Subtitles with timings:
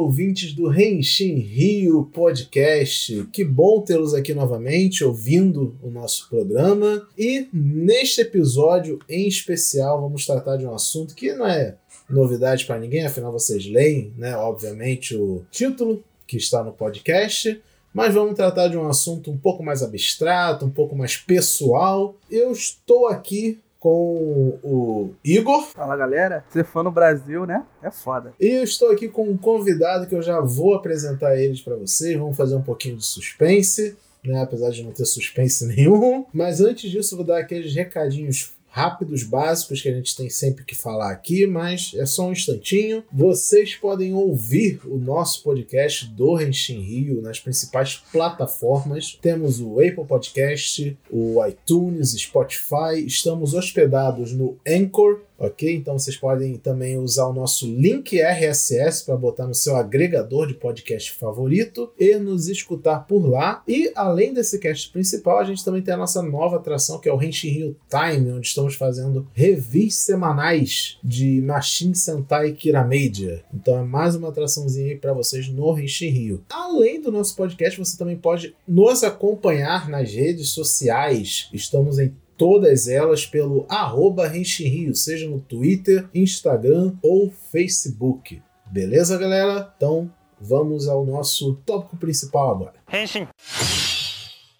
[0.00, 3.28] ouvintes do Renshin Rio Podcast.
[3.32, 7.06] Que bom tê-los aqui novamente ouvindo o nosso programa.
[7.16, 11.76] E neste episódio em especial vamos tratar de um assunto que não é
[12.08, 17.60] novidade para ninguém, afinal vocês leem, né, obviamente o título que está no podcast,
[17.94, 22.16] mas vamos tratar de um assunto um pouco mais abstrato, um pouco mais pessoal.
[22.30, 25.62] Eu estou aqui com o Igor.
[25.62, 27.64] Fala galera, ser fã no Brasil, né?
[27.82, 28.34] É foda.
[28.38, 32.16] E eu estou aqui com um convidado que eu já vou apresentar eles para vocês.
[32.16, 34.42] Vamos fazer um pouquinho de suspense, né?
[34.42, 36.26] Apesar de não ter suspense nenhum.
[36.32, 40.64] Mas antes disso, eu vou dar aqueles recadinhos rápidos, básicos que a gente tem sempre
[40.64, 43.04] que falar aqui, mas é só um instantinho.
[43.12, 49.18] Vocês podem ouvir o nosso podcast do Renshin Rio nas principais plataformas.
[49.20, 53.04] Temos o Apple Podcast, o iTunes, Spotify.
[53.04, 55.74] Estamos hospedados no Anchor, ok?
[55.74, 60.54] Então vocês podem também usar o nosso link RSS para botar no seu agregador de
[60.54, 63.62] podcast favorito e nos escutar por lá.
[63.66, 67.12] E além desse cast principal, a gente também tem a nossa nova atração que é
[67.12, 73.42] o Renshin Rio Time, onde estamos fazendo revis semanais de Machine Sentai Kiramedia.
[73.54, 76.44] Então é mais uma atraçãozinha aí para vocês no Renshin Rio.
[76.50, 81.48] Além do nosso podcast, você também pode nos acompanhar nas redes sociais.
[81.52, 88.42] Estamos em todas elas pelo arroba Rio, seja no Twitter, Instagram ou Facebook.
[88.64, 89.70] Beleza, galera?
[89.76, 90.10] Então
[90.40, 92.74] vamos ao nosso tópico principal agora.
[92.90, 93.28] Henshin.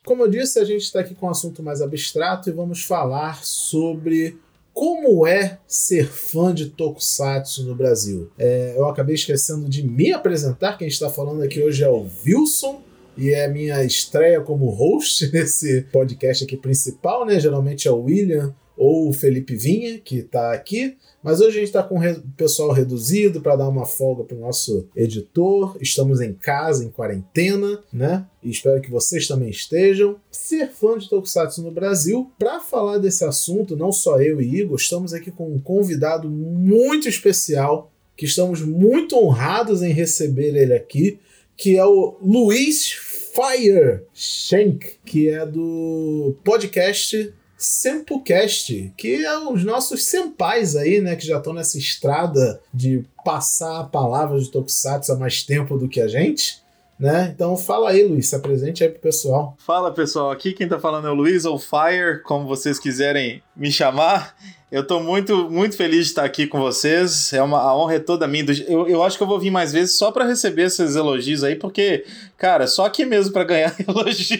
[0.05, 3.43] Como eu disse, a gente está aqui com um assunto mais abstrato e vamos falar
[3.43, 4.39] sobre
[4.75, 8.31] como é ser fã de Tokusatsu no Brasil.
[8.37, 10.77] É, eu acabei esquecendo de me apresentar.
[10.77, 12.83] Quem está falando aqui hoje é o Wilson
[13.17, 17.39] e é minha estreia como host nesse podcast aqui principal, né?
[17.39, 20.97] Geralmente é o William ou o Felipe Vinha, que está aqui.
[21.23, 24.41] Mas hoje a gente está com o pessoal reduzido para dar uma folga para o
[24.41, 25.77] nosso editor.
[25.81, 28.25] Estamos em casa, em quarentena, né?
[28.43, 30.17] E espero que vocês também estejam.
[30.31, 34.77] Ser fã de Tokusatsu no Brasil, para falar desse assunto, não só eu e Igor,
[34.77, 41.19] estamos aqui com um convidado muito especial, que estamos muito honrados em receber ele aqui,
[41.55, 42.93] que é o Luiz
[43.33, 51.27] Fire Shank, que é do podcast Sempocast, que é os nossos senpais aí, né, que
[51.27, 56.01] já estão nessa estrada de passar a palavra de Tokusatsu há mais tempo do que
[56.01, 56.63] a gente.
[57.01, 57.33] Né?
[57.35, 59.57] Então fala aí, Luiz, se apresente aí pro pessoal.
[59.59, 63.73] Fala pessoal, aqui quem tá falando é o Luiz, ou Fire, como vocês quiserem me
[63.73, 64.37] chamar.
[64.71, 67.33] Eu tô muito, muito feliz de estar aqui com vocês.
[67.33, 68.45] É uma a honra é toda minha.
[68.69, 71.57] Eu, eu acho que eu vou vir mais vezes só para receber esses elogios aí,
[71.57, 72.05] porque,
[72.37, 74.39] cara, só aqui mesmo para ganhar elogio.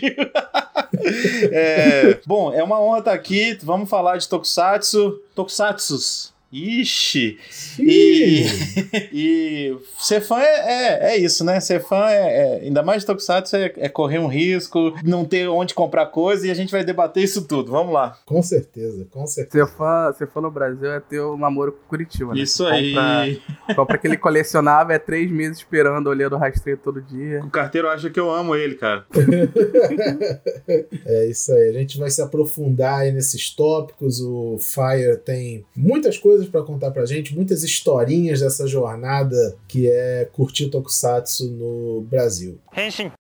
[1.51, 3.59] é, bom, é uma honra estar aqui.
[3.63, 5.19] Vamos falar de Tokusatsu.
[5.35, 7.39] Tokusatsus Ixi!
[7.79, 8.45] E,
[9.13, 11.61] e ser fã é, é, é, isso, né?
[11.61, 15.49] Ser fã é, é ainda mais de Tokusatsu é, é, correr um risco, não ter
[15.49, 17.71] onde comprar coisa e a gente vai debater isso tudo.
[17.71, 18.19] Vamos lá.
[18.27, 19.65] Com certeza, com certeza.
[19.67, 22.41] Ser fã, ser fã no Brasil é ter um namoro com Curitiba, né?
[22.41, 22.95] Isso aí.
[22.95, 27.41] Compra, compra aquele colecionável, é três meses esperando, olhando o rastreio todo dia.
[27.45, 29.07] O carteiro acha que eu amo ele, cara.
[31.07, 31.69] é isso aí.
[31.71, 34.21] A gente vai se aprofundar aí nesses tópicos.
[34.21, 39.89] O Fire tem muitas coisas coisas para contar pra gente, muitas historinhas dessa jornada que
[39.89, 42.59] é curtir Tokusatsu no Brasil.
[42.77, 43.13] Henshin.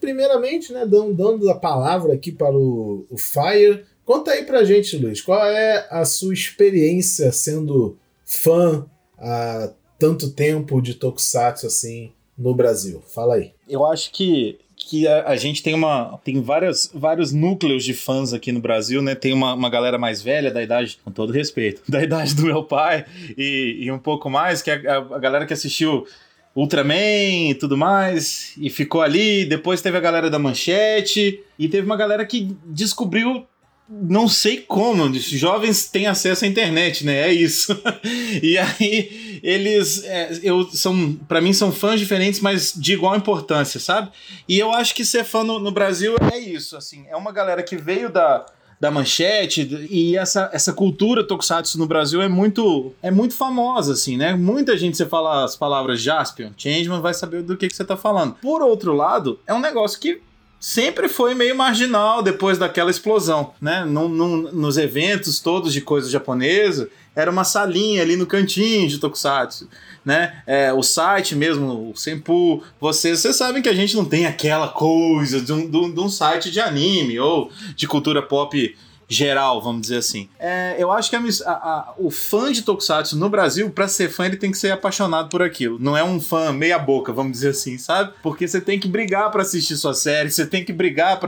[0.00, 4.96] Primeiramente, né, dando, dando a palavra aqui para o, o Fire, conta aí pra gente,
[4.96, 8.86] Luiz, qual é a sua experiência sendo fã
[9.18, 13.02] há tanto tempo de Tokusatsu assim no Brasil?
[13.06, 13.52] Fala aí.
[13.68, 14.58] Eu acho que
[14.88, 19.02] que a, a, gente tem uma tem várias, vários núcleos de fãs aqui no Brasil,
[19.02, 19.14] né?
[19.14, 22.64] Tem uma, uma galera mais velha, da idade, com todo respeito, da idade do meu
[22.64, 23.04] pai
[23.36, 26.06] e, e um pouco mais, que é a, a galera que assistiu
[26.54, 29.44] Ultraman e tudo mais, e ficou ali.
[29.44, 33.46] Depois teve a galera da Manchete, e teve uma galera que descobriu
[33.90, 37.28] não sei como, jovens têm acesso à internet, né?
[37.28, 37.76] É isso.
[38.40, 43.80] e aí eles, é, eu são, para mim são fãs diferentes, mas de igual importância,
[43.80, 44.10] sabe?
[44.48, 47.62] E eu acho que ser fã no, no Brasil é isso, assim, é uma galera
[47.62, 48.46] que veio da
[48.80, 54.16] da manchete e essa, essa cultura tokusatsu no Brasil é muito é muito famosa assim,
[54.16, 54.34] né?
[54.34, 57.94] Muita gente você fala as palavras Jaspion, Changeman vai saber do que que você tá
[57.94, 58.36] falando.
[58.40, 60.22] Por outro lado, é um negócio que
[60.60, 63.82] sempre foi meio marginal depois daquela explosão, né?
[63.84, 68.98] Num, num, nos eventos todos de coisa japonesa, era uma salinha ali no cantinho de
[68.98, 69.68] Tokusatsu,
[70.04, 70.42] né?
[70.46, 74.68] É, o site mesmo, o Senpu, vocês, vocês sabem que a gente não tem aquela
[74.68, 78.76] coisa de um, de um, de um site de anime ou de cultura pop
[79.10, 80.28] geral, vamos dizer assim.
[80.38, 81.20] É, eu acho que a,
[81.50, 85.28] a, o fã de Tokusatsu no Brasil, para ser fã, ele tem que ser apaixonado
[85.28, 85.78] por aquilo.
[85.80, 88.12] Não é um fã meia boca, vamos dizer assim, sabe?
[88.22, 91.18] Porque você tem que brigar para assistir sua série, você tem que brigar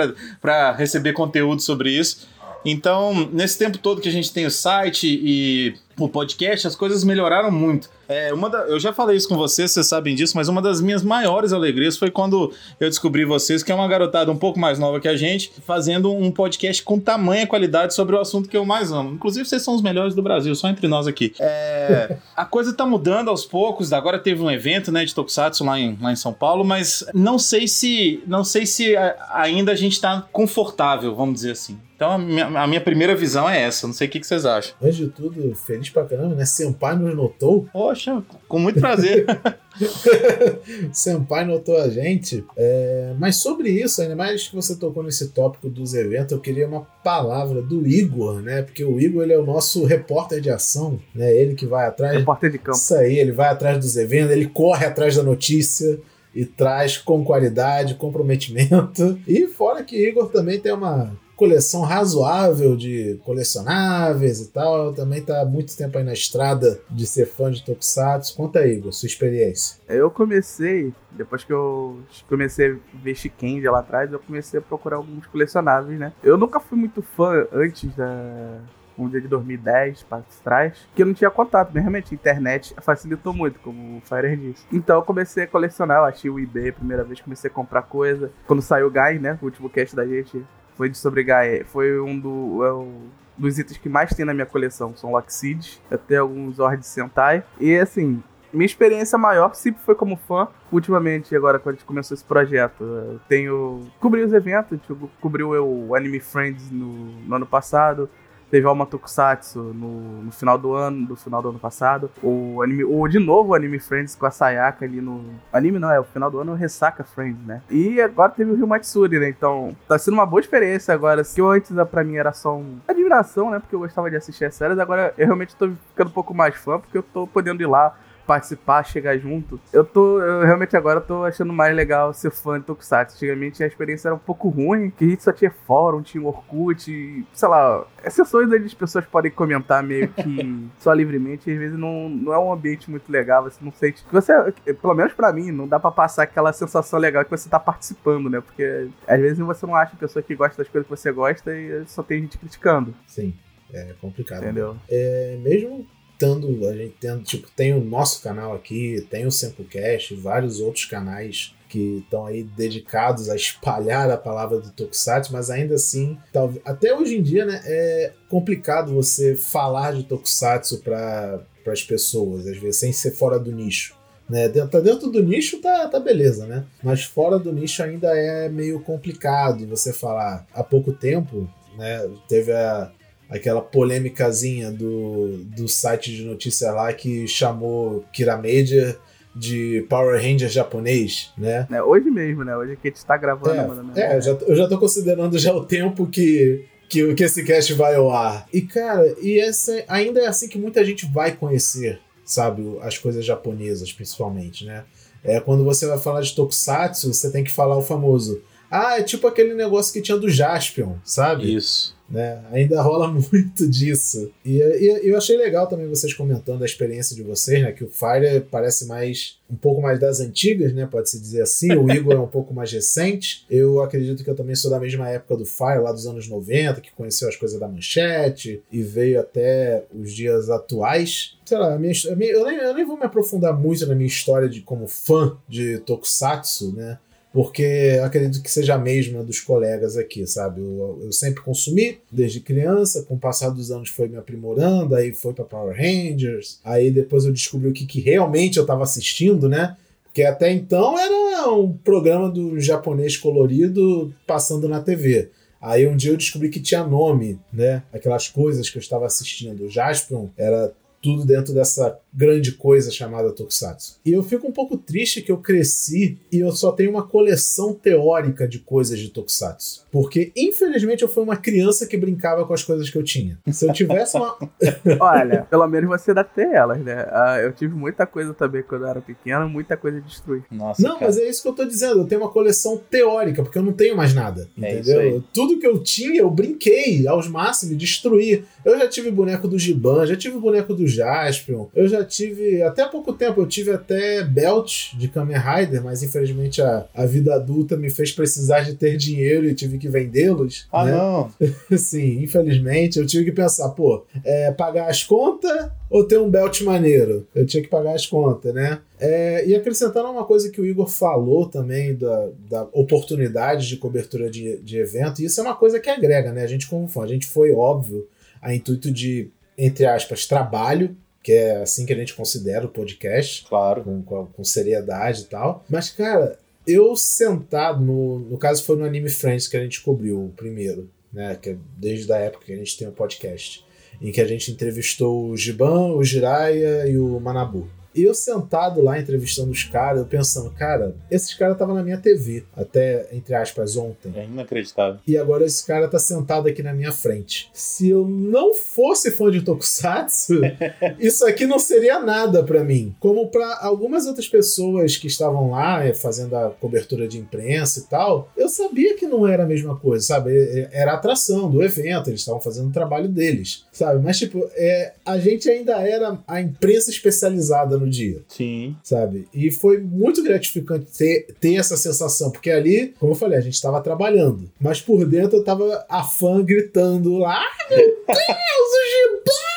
[0.40, 2.28] para receber conteúdo sobre isso.
[2.64, 7.04] Então, nesse tempo todo que a gente tem o site e o podcast, as coisas
[7.04, 7.90] melhoraram muito.
[8.08, 10.80] É, uma da, eu já falei isso com vocês, vocês sabem disso, mas uma das
[10.80, 14.78] minhas maiores alegrias foi quando eu descobri vocês, que é uma garotada um pouco mais
[14.78, 18.64] nova que a gente, fazendo um podcast com tamanha qualidade sobre o assunto que eu
[18.64, 19.14] mais amo.
[19.14, 21.32] Inclusive, vocês são os melhores do Brasil, só entre nós aqui.
[21.40, 25.78] É, a coisa tá mudando aos poucos, agora teve um evento né, de Tokusatsu lá
[25.78, 28.94] em, lá em São Paulo, mas não sei se não sei se
[29.32, 31.78] ainda a gente tá confortável, vamos dizer assim.
[32.02, 33.86] Então a minha, a minha, primeira visão é essa.
[33.86, 34.74] Não sei o que, que vocês acham.
[34.82, 36.44] Antes de tudo, feliz pra caramba, né?
[36.44, 37.68] Senpai nos notou.
[37.72, 39.24] Poxa, com muito prazer.
[40.92, 42.44] Senpai notou a gente.
[42.56, 43.14] É...
[43.20, 46.80] Mas sobre isso, ainda mais que você tocou nesse tópico dos eventos, eu queria uma
[47.04, 48.62] palavra do Igor, né?
[48.62, 51.32] Porque o Igor ele é o nosso repórter de ação, né?
[51.32, 52.18] Ele que vai atrás.
[52.18, 52.78] Repórter de campo.
[52.78, 56.00] Isso aí, ele vai atrás dos eventos, ele corre atrás da notícia
[56.34, 59.20] e traz com qualidade, comprometimento.
[59.28, 64.92] E fora que Igor também tem uma coleção razoável de colecionáveis e tal.
[64.92, 68.36] Também tá há muito tempo aí na estrada de ser fã de Tokusatsu.
[68.36, 69.76] Conta aí, Igor, sua experiência.
[69.88, 71.98] Eu comecei, depois que eu
[72.28, 76.12] comecei a ver Shikenja lá atrás, eu comecei a procurar alguns colecionáveis, né?
[76.22, 78.60] Eu nunca fui muito fã antes da,
[78.96, 82.72] um dia de 2010 para trás, que eu não tinha contato, mas realmente a internet
[82.80, 84.64] facilitou muito, como o Fire disse.
[84.72, 87.82] Então eu comecei a colecionar, eu achei o eBay a primeira vez, comecei a comprar
[87.82, 88.30] coisa.
[88.46, 90.44] Quando saiu o Guy, né, o último cast da gente,
[90.76, 91.64] foi de sobre Gaia.
[91.64, 94.94] Foi um do, é um dos itens que mais tem na minha coleção.
[94.96, 97.44] São Lockseeds, até alguns Zord Sentai.
[97.60, 98.22] E assim,
[98.52, 100.48] minha experiência maior sempre foi como fã.
[100.70, 103.80] Ultimamente, agora quando a gente começou esse projeto, eu tenho.
[103.98, 106.92] Cobri os eventos, gente cobriu o Anime Friends no,
[107.22, 108.08] no ano passado.
[108.52, 112.10] Teve Alma Tokusatsu no, no final do ano, do final do ano passado.
[112.22, 115.24] O anime, o, de novo o Anime Friends com a Sayaka ali no.
[115.50, 117.62] Anime não, é o final do ano Ressaca Friends, né?
[117.70, 119.30] E agora teve o Rio Matsuri, né?
[119.30, 121.24] Então tá sendo uma boa experiência agora.
[121.24, 123.58] Que antes pra mim era só um admiração, né?
[123.58, 124.78] Porque eu gostava de assistir as séries.
[124.78, 127.96] Agora eu realmente tô ficando um pouco mais fã, porque eu tô podendo ir lá
[128.32, 129.60] participar, chegar junto.
[129.70, 133.16] Eu tô, eu realmente agora tô achando mais legal ser fã de Tokusatsu.
[133.16, 137.26] Antigamente a experiência era um pouco ruim, que a gente só tinha fórum, tinha Orkut,
[137.30, 141.78] sei lá, exceções onde as pessoas podem comentar meio que só livremente, e às vezes
[141.78, 144.02] não, não é um ambiente muito legal, você não sente.
[144.10, 144.32] Você,
[144.80, 148.30] pelo menos para mim, não dá para passar aquela sensação legal que você tá participando,
[148.30, 148.40] né?
[148.40, 151.84] Porque às vezes você não acha pessoa que gosta das coisas que você gosta e
[151.86, 152.94] só tem gente criticando.
[153.06, 153.34] Sim.
[153.74, 154.42] É complicado.
[154.42, 154.74] Entendeu?
[154.74, 154.80] Né?
[154.90, 155.86] É, mesmo
[156.22, 160.84] tendo, a gente tendo, tipo, tem o nosso canal aqui, tem o Semplecast, vários outros
[160.84, 166.62] canais que estão aí dedicados a espalhar a palavra do Tokusatsu, mas ainda assim, talvez,
[166.64, 172.56] até hoje em dia, né, é complicado você falar de Tokusatsu para as pessoas, às
[172.56, 173.96] vezes, sem ser fora do nicho.
[174.30, 174.48] Né?
[174.48, 176.64] Dentro, tá dentro do nicho tá, tá beleza, né?
[176.82, 180.46] Mas fora do nicho ainda é meio complicado você falar.
[180.54, 182.92] Há pouco tempo, né, teve a,
[183.32, 188.96] aquela polêmicazinha do, do site de notícia lá que chamou Kiramedia
[189.34, 191.66] de Power Ranger japonês, né?
[191.70, 192.54] É, hoje mesmo, né?
[192.56, 193.58] Hoje que a gente tá gravando.
[193.58, 193.92] É, mano, né?
[193.96, 197.72] é eu, já, eu já tô considerando já o tempo que, que, que esse cast
[197.72, 198.46] vai ao ar.
[198.52, 202.78] E, cara, e essa, ainda é assim que muita gente vai conhecer, sabe?
[202.82, 204.84] As coisas japonesas, principalmente, né?
[205.24, 208.42] É, quando você vai falar de Tokusatsu, você tem que falar o famoso.
[208.70, 211.54] Ah, é tipo aquele negócio que tinha do Jaspion, sabe?
[211.54, 211.94] Isso.
[212.12, 212.42] Né?
[212.52, 214.30] Ainda rola muito disso.
[214.44, 217.72] E, e, eu achei legal também vocês comentando a experiência de vocês, né?
[217.72, 220.86] Que o Fire parece mais um pouco mais das antigas, né?
[220.86, 221.72] Pode-se dizer assim.
[221.72, 223.46] O Igor é um pouco mais recente.
[223.48, 226.82] Eu acredito que eu também sou da mesma época do Fire, lá dos anos 90,
[226.82, 231.38] que conheceu as coisas da manchete e veio até os dias atuais.
[231.46, 233.94] Sei lá, a minha, a minha, eu, nem, eu nem vou me aprofundar muito na
[233.94, 236.98] minha história de como fã de Tokusatsu, né?
[237.32, 240.60] Porque acredito que seja a mesma dos colegas aqui, sabe?
[240.60, 245.14] Eu, eu, sempre consumi desde criança, com o passar dos anos foi me aprimorando, aí
[245.14, 249.48] foi para Power Rangers, aí depois eu descobri o que, que realmente eu estava assistindo,
[249.48, 249.76] né?
[250.04, 255.30] Porque até então era um programa do japonês colorido passando na TV.
[255.58, 257.82] Aí um dia eu descobri que tinha nome, né?
[257.90, 259.64] Aquelas coisas que eu estava assistindo.
[259.64, 260.70] O Jaspion era
[261.00, 263.98] tudo dentro dessa grande coisa chamada Tokusatsu.
[264.04, 267.72] E eu fico um pouco triste que eu cresci e eu só tenho uma coleção
[267.72, 269.86] teórica de coisas de Tokusatsu.
[269.90, 273.38] Porque, infelizmente, eu fui uma criança que brincava com as coisas que eu tinha.
[273.50, 274.36] Se eu tivesse uma.
[275.00, 277.06] Olha, pelo menos você ainda tem elas, né?
[277.10, 280.44] Ah, eu tive muita coisa também quando eu era pequeno, muita coisa destruir.
[280.50, 281.06] Nossa, não, cara.
[281.06, 282.00] mas é isso que eu tô dizendo.
[282.00, 284.48] Eu tenho uma coleção teórica, porque eu não tenho mais nada.
[284.60, 285.24] É entendeu?
[285.32, 288.44] Tudo que eu tinha, eu brinquei aos máximos, destruí.
[288.64, 292.82] Eu já tive boneco do Giban, já tive boneco do Jaspion, eu já tive, até
[292.82, 297.34] há pouco tempo, eu tive até belt de Kamen Rider, mas infelizmente a, a vida
[297.34, 300.66] adulta me fez precisar de ter dinheiro e tive que vendê-los.
[300.72, 300.92] Ah, né?
[300.92, 301.32] não!
[301.76, 306.62] Sim, infelizmente, eu tive que pensar, pô, é, pagar as contas ou ter um belt
[306.62, 307.26] maneiro?
[307.34, 308.80] Eu tinha que pagar as contas, né?
[308.98, 314.30] É, e acrescentando uma coisa que o Igor falou também da, da oportunidade de cobertura
[314.30, 316.44] de, de evento, e isso é uma coisa que agrega, né?
[316.44, 318.06] A gente, como fã, a gente foi óbvio
[318.40, 323.44] a intuito de, entre aspas, trabalho, que é assim que a gente considera o podcast.
[323.48, 323.82] Claro.
[323.82, 325.64] Com, com, com seriedade e tal.
[325.68, 330.26] Mas, cara, eu sentado, no, no caso foi no Anime Friends que a gente cobriu
[330.26, 331.36] o primeiro, né?
[331.40, 333.64] Que é desde a época que a gente tem o podcast.
[334.00, 337.68] Em que a gente entrevistou o Giban, o Jiraya e o Manabu.
[337.94, 341.98] E eu sentado lá entrevistando os caras, eu pensando, cara, esses caras estavam na minha
[341.98, 344.12] TV até, entre aspas, ontem.
[344.16, 345.00] É inacreditável.
[345.06, 347.50] E agora esse cara tá sentado aqui na minha frente.
[347.52, 350.40] Se eu não fosse fã de Tokusatsu,
[350.98, 352.94] isso aqui não seria nada para mim.
[352.98, 357.82] Como para algumas outras pessoas que estavam lá é, fazendo a cobertura de imprensa e
[357.84, 360.68] tal, eu sabia que não era a mesma coisa, sabe?
[360.72, 364.04] Era a atração do evento, eles estavam fazendo o trabalho deles, sabe?
[364.04, 368.20] Mas, tipo, é, a gente ainda era a imprensa especializada no dia.
[368.28, 368.76] Sim.
[368.84, 369.26] Sabe?
[369.34, 373.54] E foi muito gratificante ter, ter essa sensação, porque ali, como eu falei, a gente
[373.54, 374.50] estava trabalhando.
[374.60, 379.52] Mas por dentro eu tava a fã gritando lá: ah, meu Deus, o Gibão!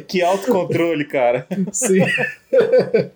[0.08, 1.46] que autocontrole, cara.
[1.72, 2.00] Sim.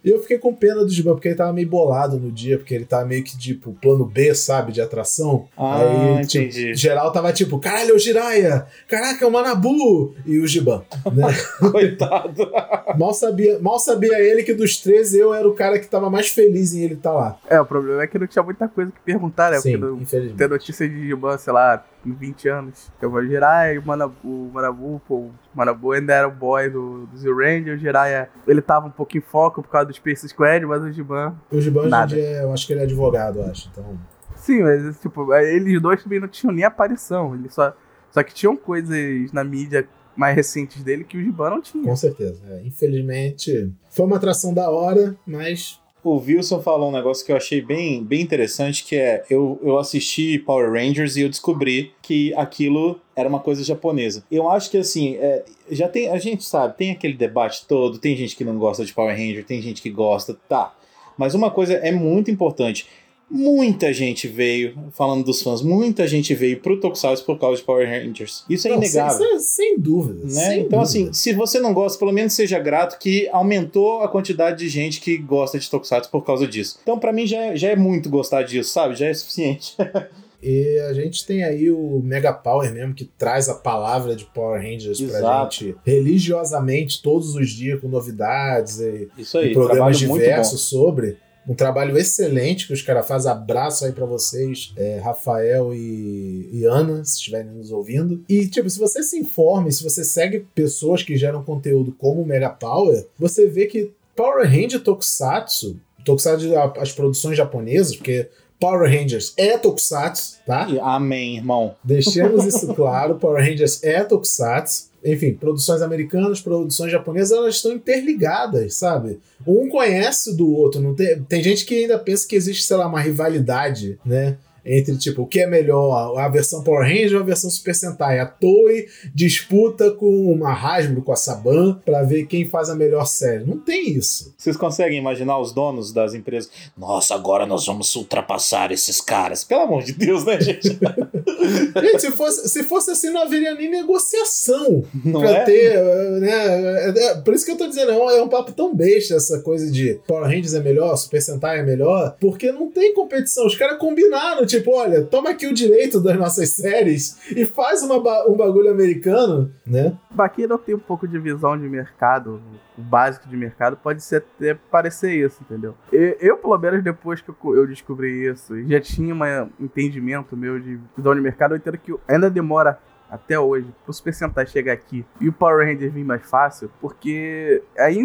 [0.05, 2.75] E eu fiquei com pena do Giban, porque ele tava meio bolado no dia, porque
[2.75, 5.49] ele tava meio que, tipo, plano B, sabe, de atração.
[5.57, 6.75] Ah, Aí, tipo, entendi.
[6.75, 8.67] geral tava tipo, caralho, é o Jiraya!
[8.89, 10.15] Caraca, é o Manabu!
[10.25, 11.27] E o Giban, né?
[11.71, 12.51] Coitado.
[12.99, 16.29] mal, sabia, mal sabia ele que dos três eu era o cara que tava mais
[16.29, 17.39] feliz em ele estar tá lá.
[17.49, 19.61] É, o problema é que não tinha muita coisa que perguntar, né?
[19.61, 20.39] Sim, porque infelizmente.
[20.39, 22.91] ter notícia de Giban, sei lá, em 20 anos.
[23.01, 26.69] Eu vou Jiraiya e o Manabu, o Manabu, pô, o Manabu ainda era o boy
[26.69, 29.95] do, do Zero Ranger, o Jiraiya, ele tava um pouco em foco por causa do
[29.95, 31.35] Space Squad, mas o Giban...
[31.51, 32.15] O Giban, nada.
[32.15, 33.99] Dia, eu acho que ele é advogado, eu acho, então...
[34.37, 37.75] Sim, mas, tipo, eles dois também não tinham nem aparição, eles só...
[38.11, 41.83] Só que tinham coisas na mídia mais recentes dele que o Giban não tinha.
[41.83, 42.41] Com certeza.
[42.49, 47.37] É, infelizmente, foi uma atração da hora, mas o Wilson falou um negócio que eu
[47.37, 52.35] achei bem, bem interessante, que é eu, eu assisti Power Rangers e eu descobri que
[52.35, 54.23] aquilo era uma coisa japonesa.
[54.31, 58.15] Eu acho que assim, é, já tem, a gente sabe, tem aquele debate todo, tem
[58.15, 60.75] gente que não gosta de Power Ranger, tem gente que gosta, tá.
[61.17, 62.87] Mas uma coisa é muito importante.
[63.31, 67.89] Muita gente veio, falando dos fãs, muita gente veio pro Tokusatsu por causa de Power
[67.89, 68.45] Rangers.
[68.49, 69.19] Isso é não, inegável.
[69.19, 70.25] Sem, sem dúvida.
[70.25, 70.31] Né?
[70.31, 70.83] Sem então, dúvida.
[70.83, 75.01] assim, se você não gosta, pelo menos seja grato que aumentou a quantidade de gente
[75.01, 76.79] que gosta de Tokusatsu por causa disso.
[76.83, 78.95] Então, para mim, já é, já é muito gostar disso, sabe?
[78.95, 79.75] Já é suficiente.
[80.47, 84.61] E a gente tem aí o Mega Power mesmo, que traz a palavra de Power
[84.61, 85.23] Rangers Exato.
[85.23, 91.17] pra gente religiosamente todos os dias, com novidades e, Isso aí, e programas diversos sobre.
[91.49, 93.31] Um trabalho excelente que os caras fazem.
[93.31, 98.25] Abraço aí para vocês, é, Rafael e, e, Ana, se estiverem nos ouvindo.
[98.29, 102.27] E, tipo, se você se informe, se você segue pessoas que geram conteúdo como o
[102.27, 108.29] Mega Power, você vê que Power Ranger Tokusatsu, Tokusatsu, as produções japonesas, porque
[108.61, 110.67] Power Rangers é Tokusatsu, tá?
[110.81, 111.75] Amém, irmão.
[111.83, 113.17] Deixemos isso claro.
[113.17, 114.94] Power Rangers é Tokusatsu.
[115.05, 119.19] Enfim, produções americanas, produções japonesas, elas estão interligadas, sabe?
[119.47, 120.81] Um conhece do outro.
[120.81, 124.39] Não tem, tem gente que ainda pensa que existe, sei lá, uma rivalidade, né?
[124.65, 128.19] entre tipo o que é melhor, a versão Power Ranger ou a versão Super Sentai.
[128.19, 133.05] A Toei disputa com uma Hasbro, com a Saban, para ver quem faz a melhor
[133.05, 133.45] série.
[133.45, 134.35] Não tem isso.
[134.37, 136.51] Vocês conseguem imaginar os donos das empresas?
[136.77, 139.45] Nossa, agora nós vamos ultrapassar esses caras.
[139.45, 140.79] Pelo amor de Deus, né, gente?
[141.81, 145.45] gente, se fosse, se fosse assim, não haveria nem negociação não pra é?
[145.45, 145.83] ter,
[146.21, 146.31] né?
[146.31, 149.15] É, é, por isso que eu tô dizendo, é um, é um papo tão besta
[149.15, 153.47] essa coisa de Power Rangers é melhor, Super Sentai é melhor, porque não tem competição.
[153.47, 157.95] Os caras combinaram, tipo, olha, toma aqui o direito das nossas séries e faz uma
[158.27, 159.97] um bagulho americano, né?
[160.17, 162.41] Aqui não tem um pouco de visão de mercado,
[162.77, 165.75] básico de mercado pode ser até parecer isso, entendeu?
[165.93, 171.15] Eu, pelo menos, depois que eu, descobri isso, já tinha um entendimento meu de visão
[171.15, 172.79] de mercado, eu entendo que ainda demora
[173.11, 177.63] até hoje, pro Super Sentai chegar aqui e o Power Rangers vir mais fácil, porque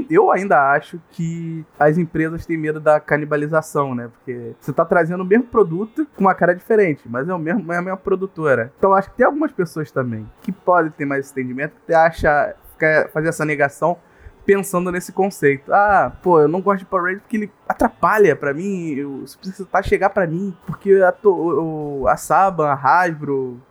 [0.09, 4.09] eu ainda acho que as empresas têm medo da canibalização, né?
[4.09, 7.73] Porque você tá trazendo o mesmo produto com uma cara diferente, mas é, o mesmo,
[7.73, 8.71] é a mesma produtora.
[8.77, 12.55] Então acho que tem algumas pessoas também que podem ter mais entendimento, que acha,
[13.11, 13.97] fazer essa negação
[14.49, 15.71] pensando nesse conceito.
[15.71, 19.83] Ah, pô, eu não gosto de Power Rangers porque ele atrapalha para mim, eu, precisar
[19.83, 23.61] chegar para mim, porque a, to, a Saban, a Hasbro,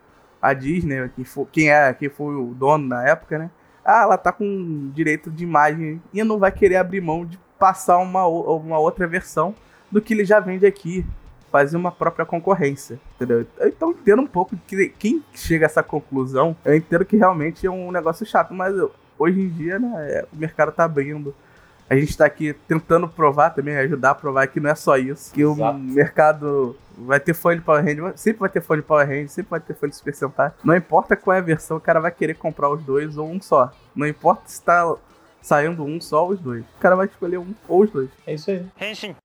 [0.41, 3.51] a Disney, quem, for, quem, é, quem foi o dono na época, né?
[3.85, 7.99] Ah, ela tá com direito de imagem e não vai querer abrir mão de passar
[7.99, 9.57] uma, uma outra versão
[9.91, 11.05] do que ele já vende aqui.
[11.51, 13.47] Fazer uma própria concorrência, entendeu?
[13.63, 17.71] Então entendo um pouco que quem chega a essa conclusão, eu entendo que realmente é
[17.71, 21.35] um negócio chato, mas eu, hoje em dia, né, é, o mercado tá abrindo.
[21.91, 25.33] A gente tá aqui tentando provar também, ajudar a provar que não é só isso.
[25.33, 25.79] Que Exato.
[25.79, 29.33] o mercado vai ter fã de Power Rangers, sempre vai ter fã de Power Rangers,
[29.33, 30.53] sempre vai ter fã de Super Sentai.
[30.63, 33.41] Não importa qual é a versão, o cara vai querer comprar os dois ou um
[33.41, 33.73] só.
[33.97, 34.95] Não importa se tá
[35.41, 36.63] saindo um só ou os dois.
[36.63, 38.11] O cara vai escolher um ou os dois.
[38.27, 38.67] É isso aí.
[38.81, 39.17] Henshin.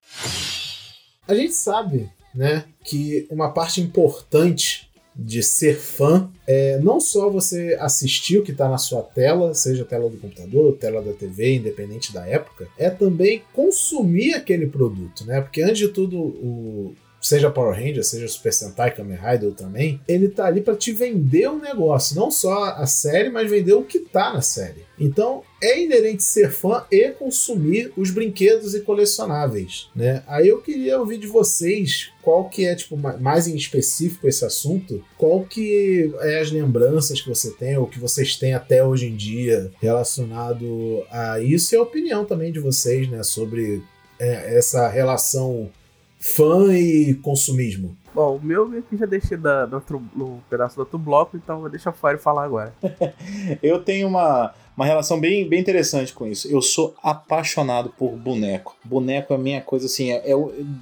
[1.28, 7.76] A gente sabe, né, que uma parte importante de ser fã é não só você
[7.80, 12.12] assistir o que está na sua tela, seja tela do computador, tela da TV, independente
[12.12, 15.40] da época, é também consumir aquele produto, né?
[15.40, 16.94] Porque antes de tudo, o,
[17.24, 21.48] seja Power Ranger, seja Super Sentai, Kamen Rider também, ele tá ali para te vender
[21.48, 24.84] um negócio, não só a série, mas vender o que tá na série.
[25.00, 30.22] Então, é inerente ser fã e consumir os brinquedos e colecionáveis, né?
[30.26, 35.02] Aí eu queria ouvir de vocês qual que é, tipo, mais em específico esse assunto,
[35.16, 39.16] qual que é as lembranças que você tem, ou que vocês têm até hoje em
[39.16, 43.82] dia relacionado a isso e a opinião também de vocês, né, sobre
[44.18, 45.70] é, essa relação
[46.24, 47.96] fã e consumismo?
[48.14, 51.68] Bom, o meu eu já deixei da, outro, no pedaço do outro bloco, então vou
[51.68, 52.72] deixar o Fire falar agora.
[53.62, 56.48] eu tenho uma uma relação bem, bem interessante com isso.
[56.48, 58.76] Eu sou apaixonado por boneco.
[58.84, 60.34] Boneco é a minha coisa assim, é, é,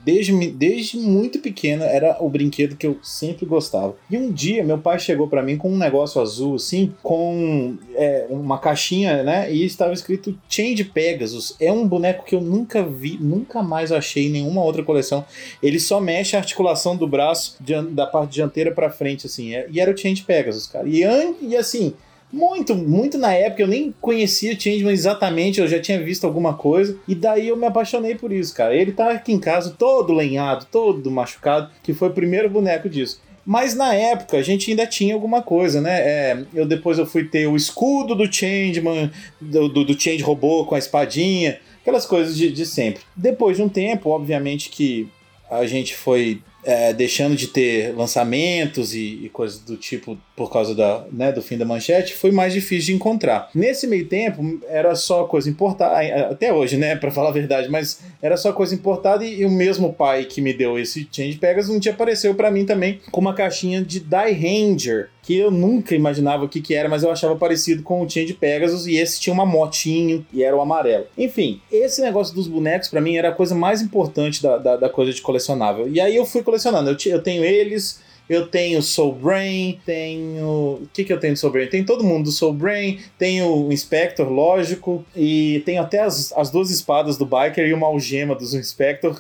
[0.05, 3.95] desde, desde muito pequeno era o brinquedo que eu sempre gostava.
[4.11, 8.27] E um dia meu pai chegou para mim com um negócio azul assim, com é,
[8.31, 9.53] uma caixinha, né?
[9.53, 11.55] E estava escrito Change Pegasus.
[11.61, 15.25] É um boneco que eu nunca vi, nunca mais achei em nenhuma outra coleção.
[15.63, 17.57] Ele só mexe a articulação do braço
[17.91, 19.55] da parte dianteira para frente assim.
[19.55, 20.89] É, e era o Change Pegasus, cara.
[20.89, 21.03] E,
[21.43, 21.95] e assim,
[22.33, 26.55] muito, muito na época, eu nem conhecia o Changeman exatamente, eu já tinha visto alguma
[26.55, 28.75] coisa, e daí eu me apaixonei por isso, cara.
[28.75, 33.21] Ele tá aqui em casa todo lenhado, todo machucado, que foi o primeiro boneco disso.
[33.45, 36.01] Mas na época a gente ainda tinha alguma coisa, né?
[36.01, 40.65] É, eu depois eu fui ter o escudo do Changeman, do, do, do Change Robô
[40.65, 43.03] com a espadinha, aquelas coisas de, de sempre.
[43.17, 45.09] Depois de um tempo, obviamente que
[45.51, 50.75] a gente foi é, deixando de ter lançamentos e, e, coisas do tipo por causa
[50.75, 53.51] da, né, do fim da manchete, foi mais difícil de encontrar.
[53.55, 55.97] Nesse meio tempo, era só coisa importada,
[56.31, 59.51] até hoje, né, para falar a verdade, mas era só coisa importada e, e, o
[59.51, 63.21] mesmo pai que me deu esse Change Pegas um dia apareceu para mim também com
[63.21, 67.11] uma caixinha de Die Ranger, que eu nunca imaginava o que, que era, mas eu
[67.11, 71.07] achava parecido com o Change Pegasus e esse tinha uma motinho e era o amarelo.
[71.17, 74.89] Enfim, esse negócio dos bonecos para mim era a coisa mais importante da, da, da,
[74.89, 75.89] coisa de colecionável.
[75.89, 80.81] E aí eu fui colecionando, eu, eu tenho eles, eu tenho Soul Brain, tenho.
[80.83, 81.67] O que, que eu tenho de Soul Brain?
[81.67, 86.51] Tem todo mundo do Soul Brain, tenho o Inspector, lógico, e tenho até as, as
[86.51, 89.19] duas espadas do Biker e uma algema do Inspector.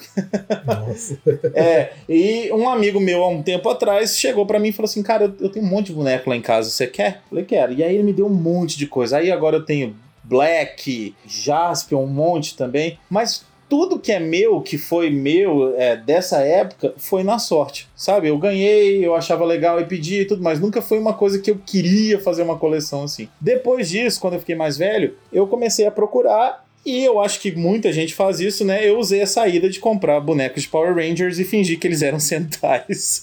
[0.64, 1.18] Nossa.
[1.54, 5.02] é, e um amigo meu há um tempo atrás chegou para mim e falou assim:
[5.02, 7.22] Cara, eu, eu tenho um monte de boneco lá em casa, você quer?
[7.24, 7.72] Eu falei: Quero.
[7.72, 9.18] E aí ele me deu um monte de coisa.
[9.18, 12.98] Aí agora eu tenho Black, Jaspion, um monte também.
[13.10, 18.28] Mas tudo que é meu, que foi meu é, dessa época, foi na sorte, sabe?
[18.28, 21.50] Eu ganhei, eu achava legal e pedi e tudo, mas nunca foi uma coisa que
[21.50, 23.30] eu queria fazer uma coleção assim.
[23.40, 27.52] Depois disso, quando eu fiquei mais velho, eu comecei a procurar e eu acho que
[27.52, 28.86] muita gente faz isso, né?
[28.86, 32.18] Eu usei a saída de comprar bonecos de Power Rangers e fingir que eles eram
[32.20, 33.22] centais.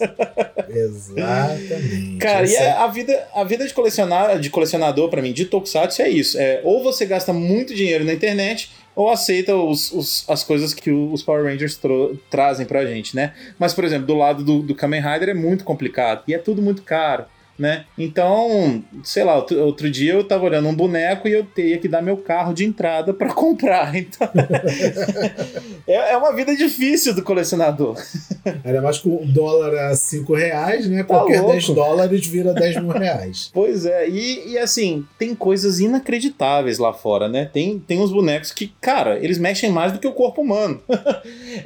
[0.70, 2.18] Exatamente.
[2.18, 5.46] Cara, e a, é a, vida, a vida de, colecionar, de colecionador, para mim, de
[5.46, 6.40] Tokusatsu é isso.
[6.40, 10.92] É, ou você gasta muito dinheiro na internet, ou aceita os, os, as coisas que
[10.92, 11.80] os Power Rangers
[12.30, 13.34] trazem pra gente, né?
[13.58, 16.62] Mas, por exemplo, do lado do, do Kamen Rider é muito complicado e é tudo
[16.62, 17.24] muito caro
[17.60, 17.86] né?
[17.98, 21.90] Então, sei lá, outro, outro, dia eu tava olhando um boneco e eu teria que
[21.90, 23.94] dar meu carro de entrada para comprar.
[23.96, 24.30] Então,
[25.86, 27.98] é, é, uma vida difícil do colecionador.
[28.64, 31.00] Ainda mais com o dólar a 5 reais, né?
[31.00, 31.52] Tá Qualquer louco.
[31.52, 33.52] 10 dólares vira 10 mil reais.
[33.54, 37.50] Pois é, e, e assim, tem coisas inacreditáveis lá fora, né?
[37.52, 40.82] Tem, tem uns bonecos que, cara, eles mexem mais do que o corpo humano.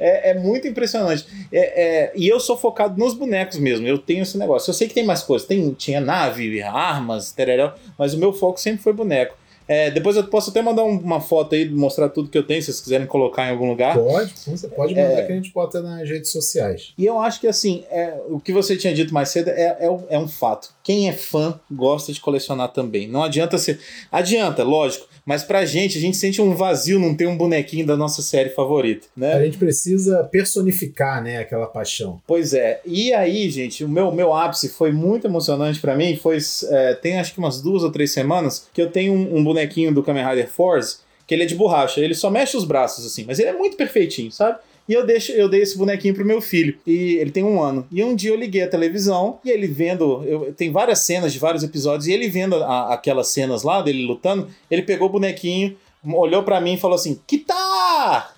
[0.00, 1.26] é, é muito impressionante.
[1.52, 3.86] É, é, e eu sou focado nos bonecos mesmo.
[3.86, 4.70] Eu tenho esse negócio.
[4.70, 5.46] Eu sei que tem mais coisas.
[5.46, 9.36] Tem, tinha nave, armas, tereréu, mas o meu foco sempre foi boneco.
[9.66, 12.60] É, depois eu posso até mandar um, uma foto aí, mostrar tudo que eu tenho,
[12.60, 13.96] se vocês quiserem colocar em algum lugar.
[13.96, 16.92] Pode, você pode mandar é, que a gente bota nas redes sociais.
[16.96, 19.98] E eu acho que assim, é, o que você tinha dito mais cedo é, é,
[20.10, 20.72] é um fato.
[20.82, 23.08] Quem é fã gosta de colecionar também.
[23.08, 23.80] Não adianta ser.
[24.12, 25.08] Adianta, lógico.
[25.24, 28.50] Mas pra gente, a gente sente um vazio não ter um bonequinho da nossa série
[28.50, 29.32] favorita, né?
[29.32, 32.20] A gente precisa personificar, né, aquela paixão.
[32.26, 32.80] Pois é.
[32.84, 36.16] E aí, gente, o meu, meu ápice foi muito emocionante para mim.
[36.16, 36.36] Foi,
[36.68, 39.94] é, tem acho que umas duas ou três semanas que eu tenho um, um bonequinho
[39.94, 42.00] do Kamen Rider Force que ele é de borracha.
[42.00, 44.58] Ele só mexe os braços assim, mas ele é muito perfeitinho, sabe?
[44.86, 46.76] E eu, deixo, eu dei esse bonequinho pro meu filho.
[46.86, 47.86] E ele tem um ano.
[47.90, 50.22] E um dia eu liguei a televisão e ele vendo.
[50.24, 52.06] Eu, tem várias cenas de vários episódios.
[52.06, 56.60] E ele vendo a, aquelas cenas lá dele lutando, ele pegou o bonequinho, olhou para
[56.60, 58.34] mim e falou assim: Que tá?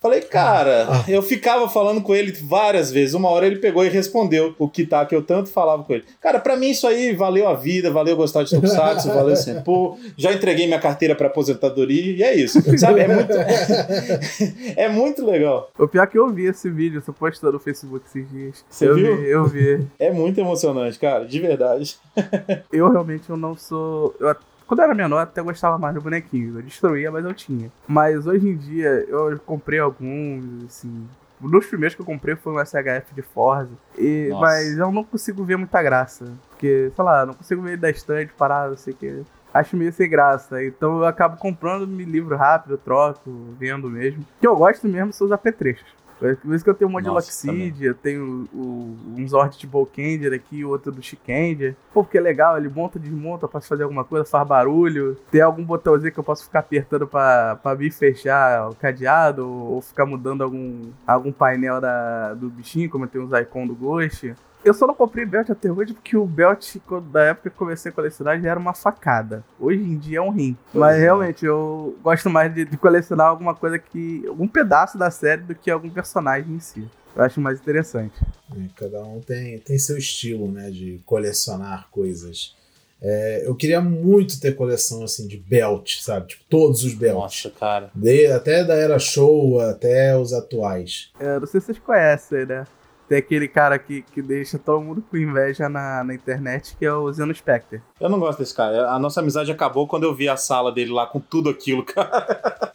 [0.00, 1.04] Falei, cara, ah.
[1.08, 3.14] eu ficava falando com ele várias vezes.
[3.14, 6.04] Uma hora ele pegou e respondeu o que tá que eu tanto falava com ele.
[6.20, 9.98] Cara, para mim isso aí valeu a vida, valeu gostar de Tokusatsu, valeu Senpu.
[10.16, 12.62] Já entreguei minha carteira para aposentadoria e é isso.
[12.78, 13.00] Sabe?
[13.00, 13.32] É muito,
[14.76, 15.68] é muito legal.
[15.76, 18.64] O pior é que eu vi esse vídeo, você postou no Facebook esses dias.
[18.70, 19.16] Você eu viu?
[19.16, 19.86] Vi, eu vi.
[19.98, 21.96] É muito emocionante, cara, de verdade.
[22.72, 24.14] eu realmente eu não sou.
[24.20, 24.28] Eu
[24.68, 26.56] quando eu era menor, até gostava mais de bonequinhos.
[26.56, 27.72] Eu destruía, mas eu tinha.
[27.86, 31.08] Mas hoje em dia, eu comprei alguns, assim.
[31.42, 33.70] Um dos primeiros que eu comprei foi um SHF de Forza.
[33.96, 36.30] E, mas eu não consigo ver muita graça.
[36.50, 39.22] Porque, sei lá, não consigo ver da estante parado, sei que.
[39.54, 40.62] Acho meio sem graça.
[40.62, 44.20] Então eu acabo comprando, me livro rápido, troco, vendo mesmo.
[44.20, 45.86] O que eu gosto mesmo são os apetrechos.
[46.18, 49.66] Por isso que eu tenho um monte Nossa, de eu tenho o, um Zord de
[49.66, 51.76] Bolkender aqui, outro do Chickender.
[51.92, 55.16] Pô, porque é legal, ele monta, desmonta, posso fazer alguma coisa, faz barulho.
[55.30, 59.74] Tem algum botãozinho que eu posso ficar apertando pra, pra me fechar o cadeado, ou,
[59.74, 63.74] ou ficar mudando algum, algum painel da, do bichinho, como eu tenho os icon do
[63.74, 64.34] Ghost.
[64.64, 66.76] Eu só não comprei belt até hoje porque o belt,
[67.12, 69.44] da época que eu comecei a colecionar, já era uma facada.
[69.58, 70.56] Hoje em dia é um rim.
[70.72, 71.00] Pois Mas é.
[71.00, 74.24] realmente, eu gosto mais de, de, colecionar alguma coisa que.
[74.26, 76.07] algum pedaço da série do que algum personagem
[76.48, 76.88] em si.
[77.14, 78.14] Eu acho mais interessante.
[78.52, 80.70] É, cada um tem, tem seu estilo, né?
[80.70, 82.54] De colecionar coisas.
[83.00, 86.28] É, eu queria muito ter coleção assim de belt, sabe?
[86.28, 87.44] Tipo, todos os belts.
[87.44, 87.90] Nossa, cara.
[87.94, 91.10] De, até da era show até os atuais.
[91.18, 92.66] É, não sei se vocês conhecem, né?
[93.08, 96.92] Tem aquele cara que, que deixa todo mundo com inveja na, na internet, que é
[96.92, 97.80] o Zeno Specter.
[97.98, 98.90] Eu não gosto desse cara.
[98.90, 102.70] A nossa amizade acabou quando eu vi a sala dele lá com tudo aquilo, cara.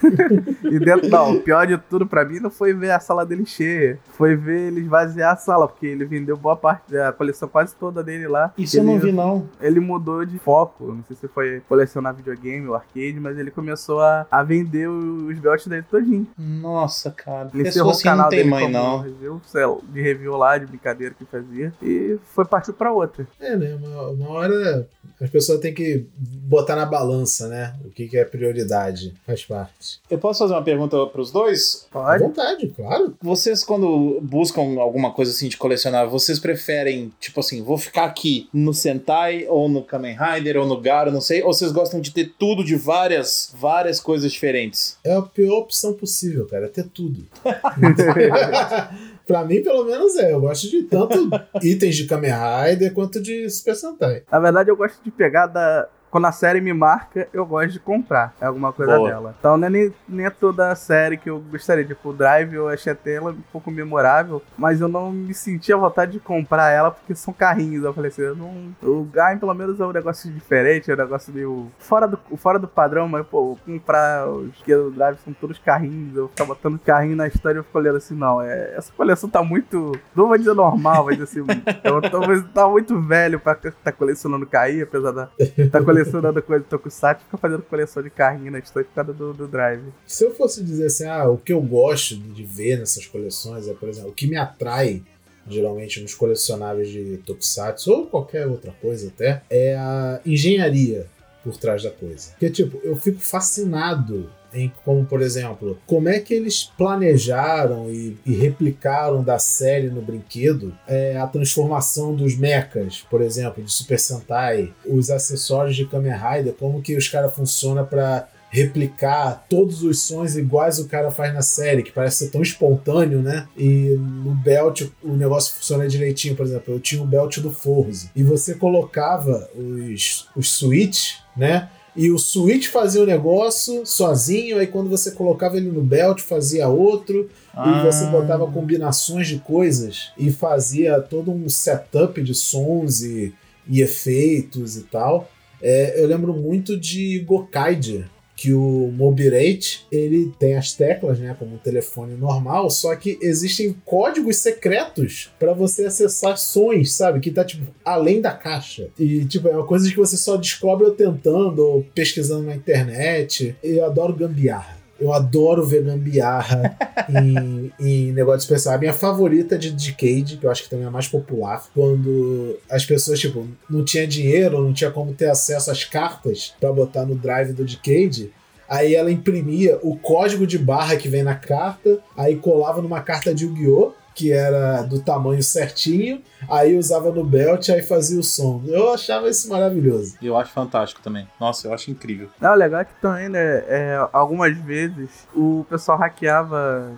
[0.63, 3.45] e dentro, não, o pior de tudo pra mim não foi ver a sala dele
[3.45, 3.99] cheia.
[4.11, 8.03] Foi ver ele esvaziar a sala, porque ele vendeu boa parte da coleção quase toda
[8.03, 8.51] dele lá.
[8.57, 9.47] Isso ele, eu não vi, não.
[9.61, 10.93] Ele mudou de foco.
[10.93, 15.37] Não sei se foi colecionar videogame ou arcade, mas ele começou a, a vender os
[15.37, 16.27] belts dele todinho.
[16.37, 17.51] Nossa, cara.
[17.53, 18.99] Ele encerrou assim o canal não tem dele mãe, não.
[18.99, 19.41] Review,
[19.89, 21.73] de review lá, de brincadeira que fazia.
[21.81, 23.27] E foi partir pra outra.
[23.39, 23.75] É, né?
[23.75, 24.87] Uma, uma hora
[25.23, 27.73] as pessoas têm que botar na balança, né?
[27.85, 29.13] O que, que é prioridade.
[29.25, 30.01] Faz parte.
[30.09, 31.87] Eu posso fazer uma pergunta para os dois?
[31.89, 32.23] Pode.
[32.23, 33.15] À vontade, claro.
[33.21, 38.49] Vocês, quando buscam alguma coisa assim de colecionar, vocês preferem, tipo assim, vou ficar aqui
[38.53, 42.11] no Sentai, ou no Kamen Rider, ou no Garo, não sei, ou vocês gostam de
[42.11, 44.97] ter tudo de várias, várias coisas diferentes?
[45.03, 47.25] É a pior opção possível, cara, é ter tudo.
[49.25, 50.33] Pra mim, pelo menos é.
[50.33, 51.29] Eu gosto de tanto
[51.63, 54.23] itens de Kamen Rider quanto de Super Sentai.
[54.31, 57.79] Na verdade, eu gosto de pegar da, quando a série me marca, eu gosto de
[57.79, 59.09] comprar alguma coisa Boa.
[59.09, 59.35] dela.
[59.39, 61.83] Então não é nem, nem é toda a série que eu gostaria.
[61.83, 65.75] Tipo, o Drive eu achei até ela um pouco memorável, mas eu não me sentia
[65.75, 67.83] vontade de comprar ela porque são carrinhos.
[67.83, 68.75] Eu falei assim, eu não...
[68.83, 72.59] o Gaim pelo menos é um negócio diferente, é um negócio meio fora do, fora
[72.59, 76.77] do padrão, mas pô, comprar os que do Drive são todos carrinhos, eu ficar botando
[76.77, 80.37] carrinho na história eu fico olhando assim, não, é, essa coleção tá muito, não vou
[80.37, 81.39] dizer normal, mas assim,
[81.83, 82.21] eu tô,
[82.53, 85.29] tá muito velho pra estar tá colecionando carrinho, apesar da
[85.71, 89.13] tá colecionando colecionando coisa do Tokusatsu, fica fazendo coleção de carrinho na estante por causa
[89.13, 89.83] do, do Drive.
[90.05, 93.73] Se eu fosse dizer assim, ah, o que eu gosto de ver nessas coleções é,
[93.73, 95.01] por exemplo, o que me atrai
[95.47, 101.07] geralmente nos colecionáveis de Tokusatsu ou qualquer outra coisa até, é a engenharia
[101.43, 102.29] por trás da coisa.
[102.31, 108.17] Porque, tipo, eu fico fascinado em como, por exemplo, como é que eles planejaram e,
[108.25, 113.99] e replicaram da série no brinquedo é, a transformação dos mechas, por exemplo, de Super
[113.99, 120.03] Sentai, os acessórios de Kamen Rider, como que os caras funcionam para replicar todos os
[120.03, 123.47] sons iguais o cara faz na série, que parece ser tão espontâneo, né?
[123.57, 128.11] E no belt o negócio funciona direitinho, por exemplo, eu tinha o belt do Forze
[128.15, 131.67] e você colocava os, os switches, né?
[131.95, 136.67] E o Switch fazia o negócio sozinho, aí quando você colocava ele no belt fazia
[136.67, 137.81] outro, ah.
[137.81, 143.33] e você botava combinações de coisas e fazia todo um setup de sons e,
[143.67, 145.29] e efeitos e tal.
[145.61, 151.55] É, eu lembro muito de Gokaide, que o Mobirate ele tem as teclas, né, como
[151.55, 157.43] um telefone normal, só que existem códigos secretos para você acessar sons, sabe, que tá
[157.43, 158.89] tipo além da caixa.
[158.97, 163.55] E tipo, é uma coisa que você só descobre ou tentando ou pesquisando na internet.
[163.63, 164.82] Eu adoro gambiarra.
[165.03, 166.77] Eu adoro ver gambiarra
[167.11, 168.55] em, em negócio.
[168.71, 172.57] A minha favorita de Decade, que eu acho que também é a mais popular, quando
[172.69, 177.05] as pessoas, tipo, não tinha dinheiro, não tinha como ter acesso às cartas para botar
[177.05, 178.31] no drive do Decade.
[178.69, 183.35] Aí ela imprimia o código de barra que vem na carta, aí colava numa carta
[183.35, 183.91] de Yu-Gi-Oh!
[184.13, 188.61] Que era do tamanho certinho, aí usava no belt, aí fazia o som.
[188.67, 190.15] Eu achava isso maravilhoso.
[190.21, 191.27] Eu acho fantástico também.
[191.39, 192.29] Nossa, eu acho incrível.
[192.39, 196.91] Não, o legal é que também, né, é, algumas vezes o pessoal hackeava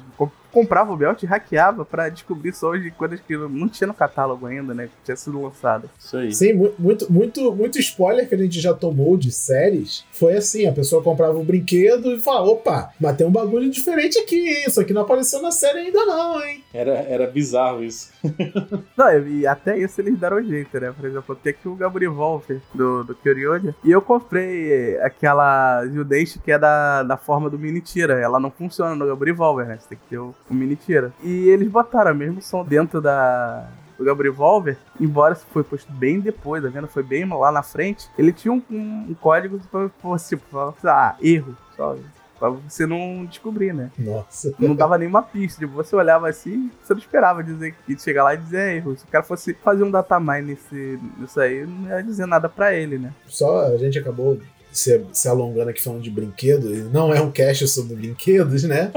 [0.55, 4.45] comprava o belt e hackeava para descobrir sons de coisas que não tinha no catálogo
[4.45, 4.85] ainda, né?
[4.85, 5.89] Que tinha sido lançado.
[5.99, 6.33] Isso aí.
[6.33, 10.05] Sim, muito, muito, muito spoiler que a gente já tomou de séries.
[10.13, 14.17] Foi assim: a pessoa comprava um brinquedo e falava, opa, mas tem um bagulho diferente
[14.17, 14.63] aqui, hein?
[14.65, 16.63] Isso aqui não apareceu na série ainda, não, hein?
[16.73, 18.13] Era, era bizarro isso.
[18.95, 20.93] não, e até isso eles deram jeito, né?
[20.97, 23.75] Por exemplo, tem aqui o Gabriel Volver do, do Kyoryoja.
[23.83, 28.19] E eu comprei aquela Judeish que é da, da forma do mini tira.
[28.19, 29.77] Ela não funciona no Gabriel Volver, né?
[29.77, 31.13] Você tem que ter o o mini tira.
[31.23, 36.19] E eles botaram o mesmo som dentro da, do Gabriel Volver, embora foi posto bem
[36.19, 36.87] depois, tá vendo?
[36.87, 38.09] Foi bem lá na frente.
[38.17, 41.95] Ele tinha um, um, um código pra, tipo, falar, ah, erro, só.
[42.37, 43.89] Pra você não descobrir, né?
[43.97, 44.53] Nossa.
[44.59, 45.59] Não dava nenhuma pista.
[45.59, 48.97] Tipo, você olhava assim, você não esperava dizer que chegar lá e dizer é erro.
[48.97, 52.73] Se o cara fosse fazer um datamine nesse, nisso aí, não ia dizer nada pra
[52.73, 53.13] ele, né?
[53.25, 54.37] Só a gente acabou
[54.75, 58.91] se, se alongando aqui falando de brinquedo, não é um cast sobre brinquedos, né?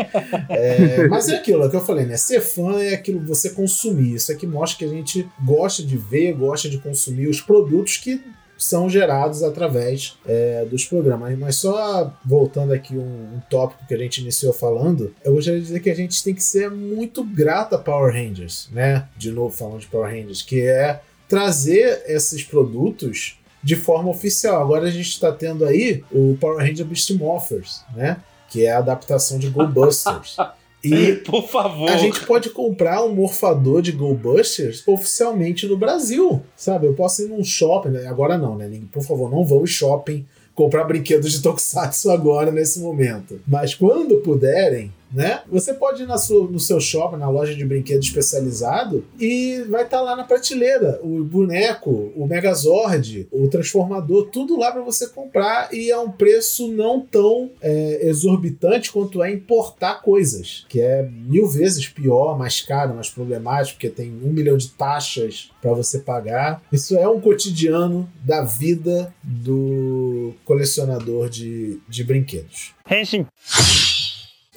[0.48, 2.16] É, mas é aquilo é que eu falei, né?
[2.16, 4.14] Ser fã é aquilo você consumir.
[4.14, 8.20] Isso aqui mostra que a gente gosta de ver, gosta de consumir os produtos que
[8.58, 11.38] são gerados através é, dos programas.
[11.38, 15.66] Mas só voltando aqui um, um, tópico que a gente iniciou falando, eu gostaria de
[15.66, 19.08] dizer que a gente tem que ser muito grato a Power Rangers, né?
[19.16, 24.62] De novo falando de Power Rangers, que é trazer esses produtos de forma oficial.
[24.62, 28.18] Agora a gente está tendo aí o Power Ranger Beast Morphers, né?
[28.50, 30.36] Que é a adaptação de Go Busters.
[30.82, 31.90] E por favor.
[31.90, 36.86] A gente pode comprar um morfador de Go Busters oficialmente no Brasil, sabe?
[36.86, 38.06] Eu posso ir num shopping, né?
[38.06, 38.70] agora não, né?
[38.92, 43.40] Por favor, não vão em shopping comprar brinquedos de Tokusatsu agora nesse momento.
[43.46, 45.42] Mas quando puderem, né?
[45.50, 49.84] Você pode ir na sua, no seu shopping, na loja de brinquedo especializado e vai
[49.84, 55.08] estar tá lá na prateleira o boneco, o Megazord, o transformador, tudo lá para você
[55.08, 61.02] comprar e é um preço não tão é, exorbitante quanto é importar coisas, que é
[61.02, 65.98] mil vezes pior, mais caro, mais problemático, porque tem um milhão de taxas para você
[65.98, 66.62] pagar.
[66.72, 72.74] Isso é um cotidiano da vida do colecionador de, de brinquedos.
[72.90, 73.26] Henshin.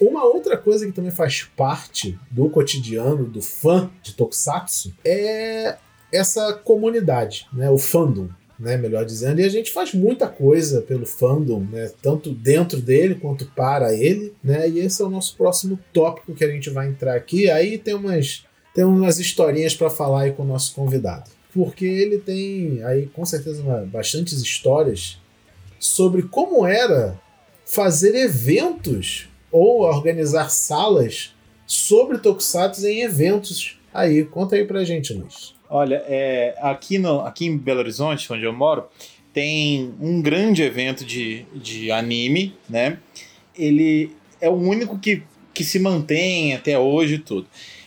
[0.02, 5.76] Uma outra coisa que também faz parte do cotidiano do fã de Tokusatsu é
[6.12, 7.70] essa comunidade, né?
[7.70, 8.28] o fandom.
[8.58, 13.16] Né, melhor dizendo, e a gente faz muita coisa pelo fandom, né, tanto dentro dele
[13.16, 16.86] quanto para ele, né, e esse é o nosso próximo tópico que a gente vai
[16.86, 17.50] entrar aqui.
[17.50, 22.18] Aí tem umas, tem umas historinhas para falar aí com o nosso convidado, porque ele
[22.18, 25.18] tem aí com certeza uma, bastantes histórias
[25.80, 27.18] sobre como era
[27.64, 31.34] fazer eventos ou organizar salas
[31.66, 34.24] sobre Tokusatsu em eventos aí.
[34.24, 35.54] Conta aí pra gente, Luiz.
[35.68, 38.84] Olha, é, aqui, no, aqui em Belo Horizonte, onde eu moro,
[39.32, 42.98] tem um grande evento de, de anime, né?
[43.56, 44.10] Ele
[44.40, 45.22] é o único que,
[45.54, 47.46] que se mantém até hoje tudo.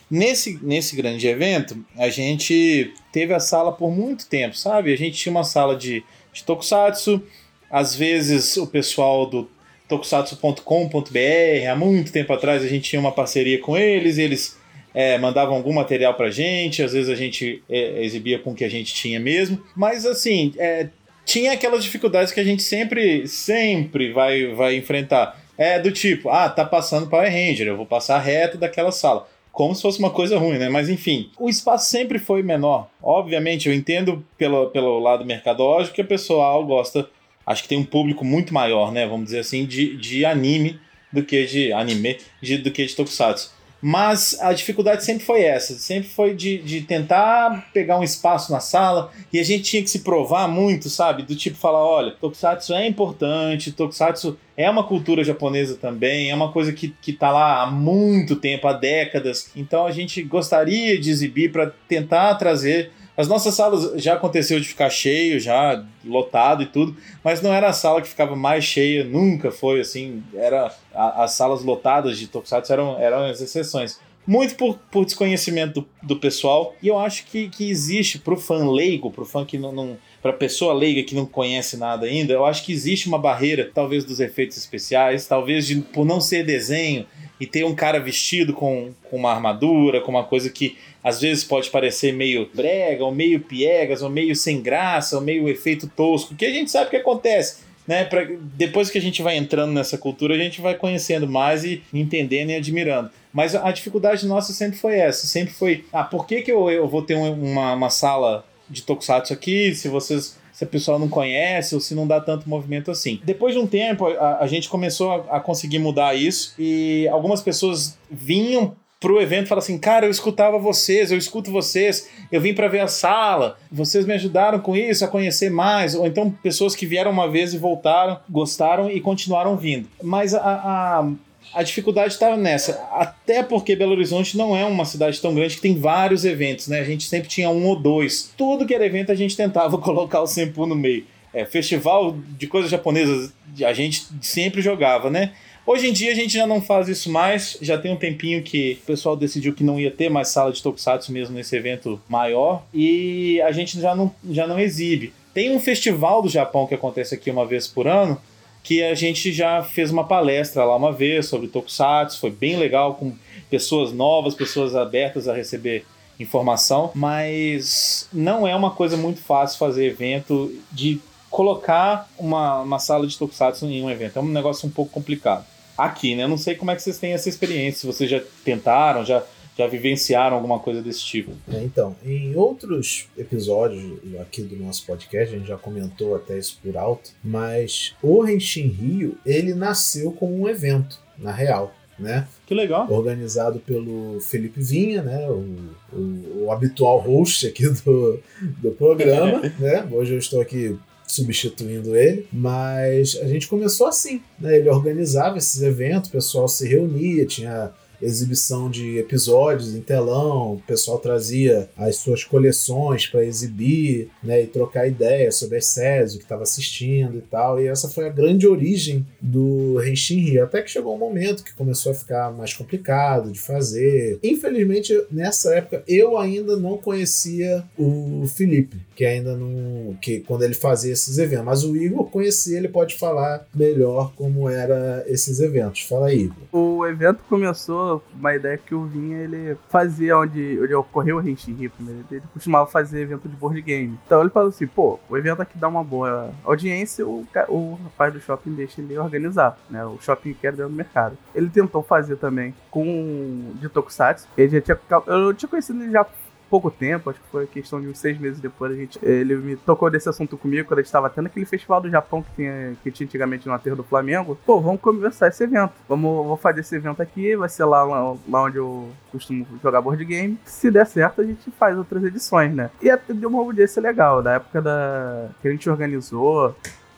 [0.09, 4.93] Nesse, nesse grande evento, a gente teve a sala por muito tempo, sabe?
[4.93, 7.21] A gente tinha uma sala de, de Tokusatsu,
[7.69, 9.49] às vezes o pessoal do
[9.87, 11.69] tokusatsu.com.br.
[11.69, 14.57] Há muito tempo atrás a gente tinha uma parceria com eles, eles
[14.93, 18.63] é, mandavam algum material pra gente, às vezes a gente é, exibia com o que
[18.63, 19.61] a gente tinha mesmo.
[19.75, 20.87] Mas assim, é,
[21.25, 25.43] tinha aquelas dificuldades que a gente sempre, sempre vai, vai enfrentar.
[25.57, 29.27] É do tipo, ah, tá passando Power Ranger, eu vou passar reto daquela sala.
[29.51, 30.67] Como se fosse uma coisa ruim, né?
[30.67, 32.89] Mas enfim, o espaço sempre foi menor.
[33.01, 37.09] Obviamente, eu entendo pelo, pelo lado mercadológico que o pessoal gosta
[37.45, 39.05] acho que tem um público muito maior, né?
[39.05, 40.79] Vamos dizer assim, de, de anime
[41.11, 43.55] do que de anime, de, do que de tokusatsu.
[43.87, 48.59] Mas a dificuldade sempre foi essa, sempre foi de, de tentar pegar um espaço na
[48.59, 51.21] sala e a gente tinha que se provar muito, sabe?
[51.21, 56.51] Do tipo falar, olha, Tokusatsu é importante, Tokusatsu é uma cultura japonesa também, é uma
[56.51, 59.51] coisa que, que tá lá há muito tempo, há décadas.
[59.55, 64.67] Então a gente gostaria de exibir para tentar trazer as nossas salas já aconteceu de
[64.67, 69.03] ficar cheio, já lotado e tudo, mas não era a sala que ficava mais cheia,
[69.03, 70.21] nunca foi assim.
[70.33, 73.99] Era a, as salas lotadas de Tokusatsu eram, eram as exceções.
[74.27, 78.67] Muito por, por desconhecimento do, do pessoal, e eu acho que, que existe pro fã
[78.69, 82.43] leigo, pro fã que não, não para pessoa leiga que não conhece nada ainda, eu
[82.43, 87.05] acho que existe uma barreira, talvez dos efeitos especiais, talvez de, por não ser desenho
[87.39, 91.43] e ter um cara vestido com, com uma armadura, com uma coisa que às vezes
[91.43, 96.35] pode parecer meio brega, ou meio piegas, ou meio sem graça, ou meio efeito tosco,
[96.35, 97.63] que a gente sabe que acontece.
[97.87, 101.63] Né, pra, depois que a gente vai entrando nessa cultura, a gente vai conhecendo mais
[101.63, 103.11] e entendendo e admirando.
[103.31, 106.87] Mas a dificuldade nossa sempre foi essa, sempre foi, ah, por que, que eu, eu
[106.87, 111.75] vou ter uma, uma sala de Tokusatsu aqui, se vocês se a pessoa não conhece
[111.75, 113.19] ou se não dá tanto movimento assim.
[113.25, 117.41] Depois de um tempo, a, a gente começou a, a, conseguir mudar isso e algumas
[117.41, 122.53] pessoas vinham pro evento fala assim: "Cara, eu escutava vocês, eu escuto vocês, eu vim
[122.53, 125.93] para ver a sala, vocês me ajudaram com isso a conhecer mais".
[125.93, 129.89] Ou então pessoas que vieram uma vez e voltaram, gostaram e continuaram vindo.
[130.01, 131.11] Mas a, a
[131.55, 135.61] a dificuldade estava nessa, até porque Belo Horizonte não é uma cidade tão grande que
[135.61, 136.81] tem vários eventos, né?
[136.81, 138.29] A gente sempre tinha um ou dois.
[138.37, 141.05] Tudo que era evento a gente tentava colocar o Senpu no meio.
[141.33, 143.33] É, festival de coisas japonesas
[143.65, 145.31] a gente sempre jogava, né?
[145.65, 148.77] Hoje em dia a gente já não faz isso mais, já tem um tempinho que
[148.83, 152.63] o pessoal decidiu que não ia ter mais sala de Tokusatsu mesmo nesse evento maior
[152.73, 155.13] e a gente já não, já não exibe.
[155.33, 158.21] Tem um festival do Japão que acontece aqui uma vez por ano,
[158.65, 162.95] que a gente já fez uma palestra lá uma vez sobre Tokusatsu, foi bem legal,
[162.95, 163.13] com
[163.47, 165.85] pessoas novas, pessoas abertas a receber
[166.19, 170.99] informação, mas não é uma coisa muito fácil fazer evento de
[171.29, 174.17] colocar uma, uma sala de Tokusatsu em um evento.
[174.17, 175.45] É um negócio um pouco complicado
[175.77, 176.23] aqui, né?
[176.23, 179.21] Eu não sei como é que vocês têm essa experiência, se vocês já tentaram, já,
[179.57, 181.31] já vivenciaram alguma coisa desse tipo.
[181.51, 186.59] É, então, em outros episódios aqui do nosso podcast, a gente já comentou até isso
[186.61, 191.73] por alto, mas o Henshin Rio, ele nasceu como um evento, na real.
[191.97, 192.27] Né?
[192.45, 192.91] Que legal.
[192.91, 195.29] Organizado pelo Felipe Vinha, né?
[195.29, 195.55] O,
[195.93, 198.19] o, o habitual host aqui do,
[198.61, 199.39] do programa.
[199.57, 199.87] né?
[199.89, 204.57] Hoje eu estou aqui substituindo ele, mas a gente começou assim, né?
[204.57, 210.61] Ele organizava esses eventos, o pessoal se reunia, tinha exibição de episódios em telão, o
[210.65, 216.17] pessoal trazia as suas coleções para exibir, né, e trocar ideias sobre as séries, o
[216.17, 217.59] que estava assistindo e tal.
[217.59, 221.53] E essa foi a grande origem do Henshin Rio, até que chegou um momento que
[221.53, 224.19] começou a ficar mais complicado de fazer.
[224.23, 230.53] Infelizmente, nessa época eu ainda não conhecia o Felipe, que ainda não, que quando ele
[230.53, 235.81] fazia esses eventos, mas o Igor conhecia, ele pode falar melhor como era esses eventos.
[235.81, 236.37] Fala aí, Igor.
[236.51, 241.69] O evento começou uma ideia que o Vinha ele fazia onde, onde ocorreu o Henshin
[241.69, 242.05] primeiro.
[242.11, 243.97] Ele costumava fazer evento de board game.
[244.05, 248.13] Então ele falou assim: pô, o evento aqui dá uma boa audiência, o, o rapaz
[248.13, 249.85] do shopping deixa ele organizar, né?
[249.85, 251.17] O shopping quer dentro do mercado.
[251.33, 254.27] Ele tentou fazer também com de Tokusatsu.
[254.37, 256.05] Ele já tinha, eu tinha conhecido ele já
[256.49, 259.55] pouco tempo, acho que foi questão de uns seis meses depois, a gente, ele me
[259.55, 262.75] tocou desse assunto comigo quando a gente estava tendo aquele festival do Japão que tinha,
[262.83, 264.37] que tinha antigamente no aterro do Flamengo.
[264.45, 265.73] Pô, vamos conversar esse evento.
[265.87, 269.81] Vamos, vou fazer esse evento aqui, vai ser lá, lá, lá onde eu costumo jogar
[269.81, 270.37] board game.
[270.45, 272.69] Se der certo, a gente faz outras edições, né?
[272.81, 276.55] E até deu uma audiência legal, da época da que a gente organizou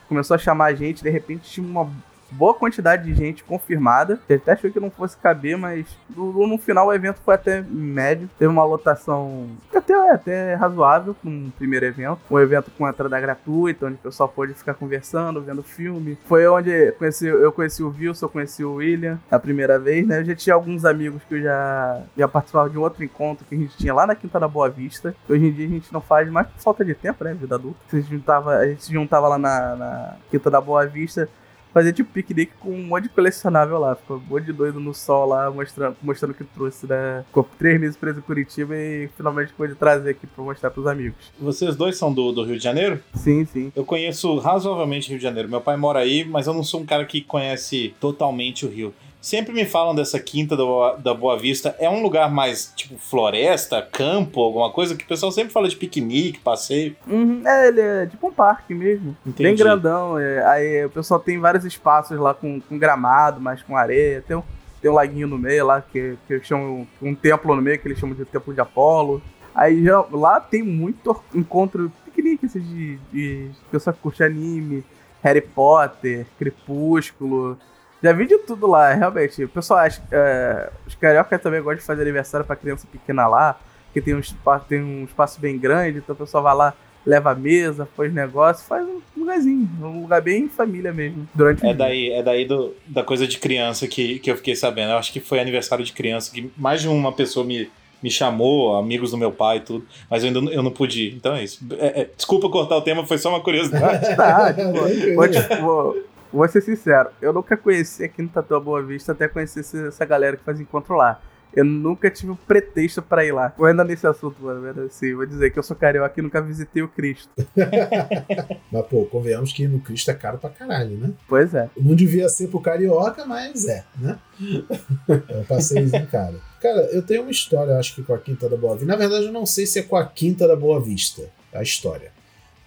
[0.08, 1.88] começou a chamar a gente, de repente tinha uma
[2.30, 4.18] boa quantidade de gente confirmada.
[4.28, 7.62] Eu até achou que não fosse caber, mas no, no, final o evento foi até
[7.62, 8.28] médio.
[8.38, 12.20] Teve uma lotação até, até razoável no primeiro evento.
[12.30, 16.18] Um evento com entrada gratuita, onde o pessoal pôde ficar conversando, vendo filme.
[16.26, 20.20] Foi onde conheci, eu conheci o Wilson, eu conheci o William a primeira vez, né?
[20.20, 23.54] Eu já tinha alguns amigos que eu já, já participava de um outro encontro que
[23.54, 25.14] a gente tinha lá na Quinta da Boa Vista.
[25.28, 27.34] Hoje em dia a gente não faz mais por falta de tempo, né?
[27.34, 27.78] Vida adulta.
[27.92, 31.28] A gente juntava, se juntava lá na, na Quinta da Boa Vista
[31.72, 33.94] fazer tipo piquenique com um monte de colecionável lá.
[33.94, 37.24] Ficou um monte de doido no sol lá, mostrando, mostrando que trouxe, né?
[37.26, 41.32] Ficou três meses preso em Curitiba e finalmente pôde trazer aqui pra mostrar pros amigos.
[41.38, 43.00] Vocês dois são do, do Rio de Janeiro?
[43.14, 43.72] Sim, sim.
[43.74, 45.48] Eu conheço razoavelmente Rio de Janeiro.
[45.48, 48.94] Meu pai mora aí, mas eu não sou um cara que conhece totalmente o Rio.
[49.20, 51.74] Sempre me falam dessa quinta da Boa, da Boa Vista.
[51.78, 55.76] É um lugar mais, tipo, floresta, campo, alguma coisa, que o pessoal sempre fala de
[55.76, 56.96] piquenique, passeio.
[57.06, 59.16] Uhum, é, ele é tipo um parque mesmo.
[59.26, 59.42] Entendi.
[59.42, 60.18] Bem grandão.
[60.18, 64.22] É, aí o pessoal tem vários espaços lá com, com gramado, mas com areia.
[64.26, 64.42] Tem um,
[64.80, 67.88] tem um laguinho no meio lá, que, que eles chamam, um templo no meio, que
[67.88, 69.20] eles chamam de Templo de Apolo.
[69.52, 74.84] Aí já, lá tem muito encontro piquenique, assim, de, de pessoa que curte anime,
[75.22, 77.58] Harry Potter, Crepúsculo.
[78.02, 79.44] Já vi de tudo lá, realmente.
[79.44, 80.02] O pessoal acha.
[80.10, 83.58] É, os cariocas também gostam de fazer aniversário pra criança pequena lá,
[83.92, 86.74] que tem um espaço, tem um espaço bem grande, então o pessoal vai lá,
[87.04, 89.68] leva a mesa, faz negócio, faz um lugarzinho.
[89.80, 91.28] Um lugar bem família mesmo.
[91.34, 94.92] Durante é daí, é daí do, da coisa de criança que, que eu fiquei sabendo.
[94.92, 97.68] Eu acho que foi aniversário de criança que mais de uma pessoa me,
[98.02, 101.08] me chamou, amigos do meu pai e tudo, mas eu ainda não, eu não pude
[101.08, 101.14] ir.
[101.14, 101.66] Então é isso.
[101.78, 104.04] É, é, desculpa cortar o tema, foi só uma curiosidade.
[104.14, 104.72] tá, tipo,
[105.14, 105.96] vou, te, vou,
[106.32, 110.36] vou ser sincero, eu nunca conheci aqui no Tatuá Boa Vista até conhecer essa galera
[110.36, 111.20] que faz encontro lá.
[111.54, 113.54] Eu nunca tive um pretexto para ir lá.
[113.56, 114.82] Vou ainda nesse assunto, mano.
[114.82, 117.30] Assim, vou dizer que eu sou carioca e nunca visitei o Cristo.
[118.70, 121.12] mas, pô, convenhamos que ir no Cristo é caro pra caralho, né?
[121.26, 121.70] Pois é.
[121.76, 124.18] Não devia ser pro carioca, mas é, né?
[125.08, 126.40] é um passeiozinho caro.
[126.60, 128.86] Cara, eu tenho uma história, acho que com a Quinta da Boa Vista.
[128.86, 132.12] Na verdade, eu não sei se é com a Quinta da Boa Vista a história.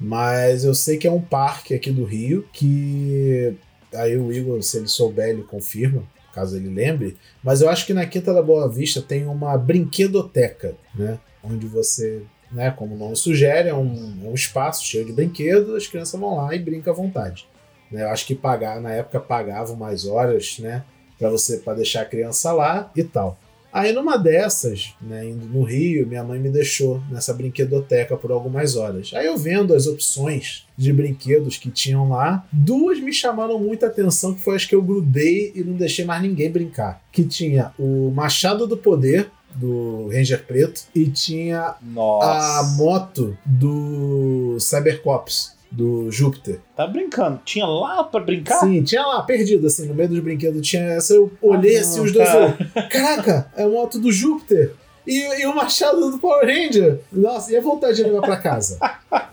[0.04, 3.56] Mas eu sei que é um parque aqui do Rio que.
[3.94, 6.02] Aí o Igor, se ele souber, ele confirma,
[6.34, 7.18] caso ele lembre.
[7.44, 11.20] Mas eu acho que na Quinta da Boa Vista tem uma brinquedoteca, né?
[11.44, 15.76] Onde você, né, como o nome sugere, é um, é um espaço cheio de brinquedos,
[15.76, 17.48] as crianças vão lá e brincam à vontade.
[17.92, 18.02] Né?
[18.02, 20.84] Eu acho que pagar, na época pagavam mais horas, né?
[21.20, 23.38] Para você para deixar a criança lá e tal.
[23.72, 28.76] Aí numa dessas, né, indo no Rio, minha mãe me deixou nessa brinquedoteca por algumas
[28.76, 29.12] horas.
[29.14, 34.34] Aí eu vendo as opções de brinquedos que tinham lá, duas me chamaram muita atenção,
[34.34, 37.02] que foi as que eu grudei e não deixei mais ninguém brincar.
[37.12, 42.60] Que tinha o Machado do Poder, do Ranger Preto, e tinha Nossa.
[42.60, 46.60] a moto do Cybercops do Júpiter.
[46.76, 47.40] Tá brincando?
[47.46, 48.60] Tinha lá pra brincar?
[48.60, 51.14] Sim, tinha lá, perdido, assim, no meio dos brinquedos tinha essa.
[51.14, 52.28] Eu olhei ah, assim não, os dois.
[52.28, 52.58] Cara.
[52.60, 54.74] Eu, Caraca, é a moto do Júpiter.
[55.06, 57.00] E, e, o machado do Power Ranger.
[57.12, 58.78] Nossa, e a vontade de levar pra casa?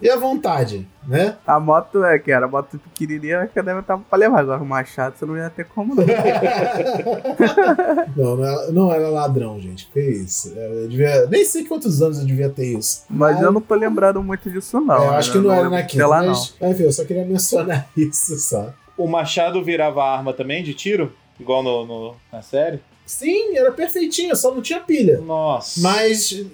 [0.01, 1.37] E a vontade, né?
[1.47, 4.41] A moto é que era a moto pequenininha, acho que deve estar pra levar.
[4.41, 6.05] Agora o machado você não ia ter como não.
[8.17, 9.89] não, não era, não era ladrão, gente.
[9.93, 10.55] Que isso?
[10.57, 13.05] Eu devia, nem sei quantos anos eu devia ter isso.
[13.11, 15.03] Mas eu não tô lembrando muito disso, não.
[15.03, 15.33] É, eu acho né?
[15.33, 16.09] que não, não era naquilo.
[16.09, 16.71] Mas, não.
[16.71, 18.73] enfim, eu só queria mencionar isso só.
[18.97, 21.13] O machado virava arma também de tiro?
[21.39, 22.81] Igual no, no na série?
[23.09, 25.19] Sim, era perfeitinho, só não tinha pilha.
[25.19, 25.81] Nossa.
[25.81, 26.45] Mas,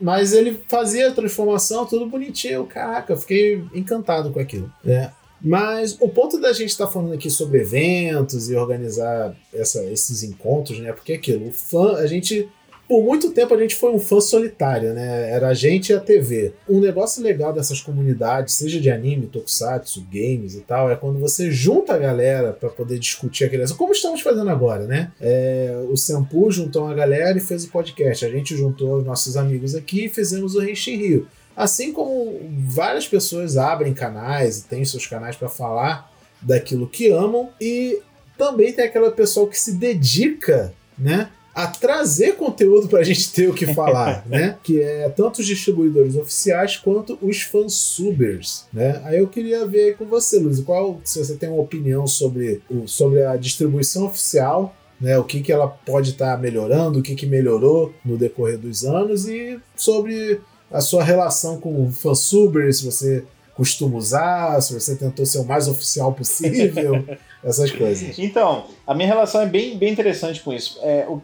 [0.00, 2.64] mas ele fazia a transformação, tudo bonitinho.
[2.66, 4.72] Caraca, eu fiquei encantado com aquilo.
[4.86, 5.10] É.
[5.40, 10.22] Mas o ponto da gente estar tá falando aqui sobre eventos e organizar essa, esses
[10.22, 10.92] encontros, né?
[10.92, 12.48] Porque é aquilo, o fã, a gente
[12.88, 15.30] por muito tempo a gente foi um fã solitário, né?
[15.30, 16.54] Era a gente e a TV.
[16.66, 21.50] Um negócio legal dessas comunidades, seja de anime, tokusatsu, games e tal, é quando você
[21.50, 23.72] junta a galera para poder discutir aqueles.
[23.72, 25.12] Como estamos fazendo agora, né?
[25.20, 28.24] É, o Sampu juntou a galera e fez o podcast.
[28.24, 31.28] A gente juntou os nossos amigos aqui e fizemos o Henshin Rio.
[31.54, 36.10] Assim como várias pessoas abrem canais e têm seus canais para falar
[36.40, 38.00] daquilo que amam, e
[38.38, 41.28] também tem aquela pessoa que se dedica, né?
[41.58, 44.56] A trazer conteúdo para a gente ter o que falar, né?
[44.62, 49.02] Que é tanto os distribuidores oficiais quanto os fansubers, né?
[49.04, 52.86] Aí eu queria ver com você, Luiz, qual, se você tem uma opinião sobre, o,
[52.86, 57.14] sobre a distribuição oficial né, o que, que ela pode estar tá melhorando, o que,
[57.14, 60.40] que melhorou no decorrer dos anos e sobre
[60.72, 65.44] a sua relação com o fansuber, se você costuma usar, se você tentou ser o
[65.44, 67.04] mais oficial possível,
[67.44, 68.18] essas coisas.
[68.18, 70.78] Então, a minha relação é bem, bem interessante com isso.
[70.82, 71.22] É, o,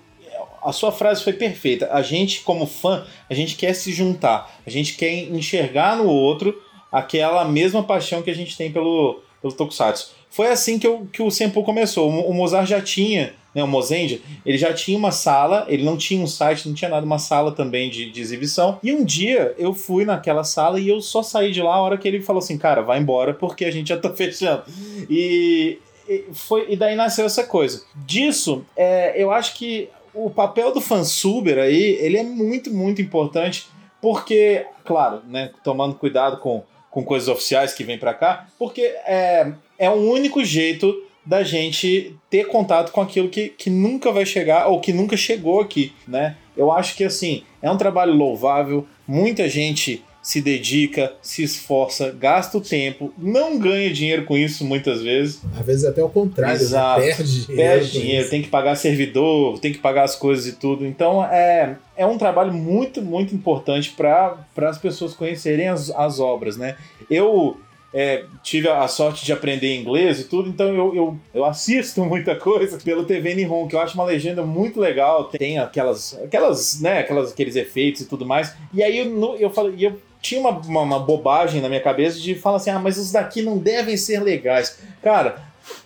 [0.64, 1.88] a sua frase foi perfeita.
[1.92, 4.58] A gente, como fã, a gente quer se juntar.
[4.66, 6.58] A gente quer enxergar no outro
[6.90, 10.12] aquela mesma paixão que a gente tem pelo, pelo Tokusatsu.
[10.30, 12.08] Foi assim que, eu, que o Senpu começou.
[12.08, 16.20] O, Mozart já tinha, né, o Mozendia, ele já tinha uma sala, ele não tinha
[16.20, 18.78] um site, não tinha nada, uma sala também de, de exibição.
[18.82, 21.98] E um dia eu fui naquela sala e eu só saí de lá a hora
[21.98, 24.64] que ele falou assim, cara, vai embora porque a gente já tá fechando.
[25.08, 27.84] E, e foi, e daí nasceu essa coisa.
[27.94, 33.66] Disso, é, eu acho que o papel do fansuber aí, ele é muito, muito importante,
[34.00, 39.52] porque, claro, né, tomando cuidado com, com coisas oficiais que vêm para cá, porque é,
[39.78, 40.94] é o único jeito
[41.26, 45.60] da gente ter contato com aquilo que, que nunca vai chegar ou que nunca chegou
[45.60, 46.36] aqui, né?
[46.56, 52.56] Eu acho que, assim, é um trabalho louvável, muita gente se dedica, se esforça, gasta
[52.56, 55.42] o tempo, não ganha dinheiro com isso muitas vezes.
[55.54, 56.62] Às vezes até o contrário, né?
[56.64, 57.00] Exato.
[57.00, 57.06] Né?
[57.08, 57.56] perde dinheiro.
[57.56, 60.86] Perde dinheiro, tem que pagar servidor, tem que pagar as coisas e tudo.
[60.86, 66.56] Então é, é um trabalho muito, muito importante para as pessoas conhecerem as, as obras,
[66.56, 66.74] né?
[67.10, 67.58] Eu
[67.92, 72.34] é, tive a sorte de aprender inglês e tudo, então eu, eu, eu assisto muita
[72.34, 75.24] coisa pelo TV Nihon, que eu acho uma legenda muito legal.
[75.24, 78.54] Tem aquelas, aquelas, né, aquelas, aqueles efeitos e tudo mais.
[78.72, 82.34] E aí eu, eu falei, eu tinha uma, uma, uma, bobagem na minha cabeça de
[82.34, 84.78] falar assim: ah, mas os daqui não devem ser legais.
[85.02, 85.36] Cara,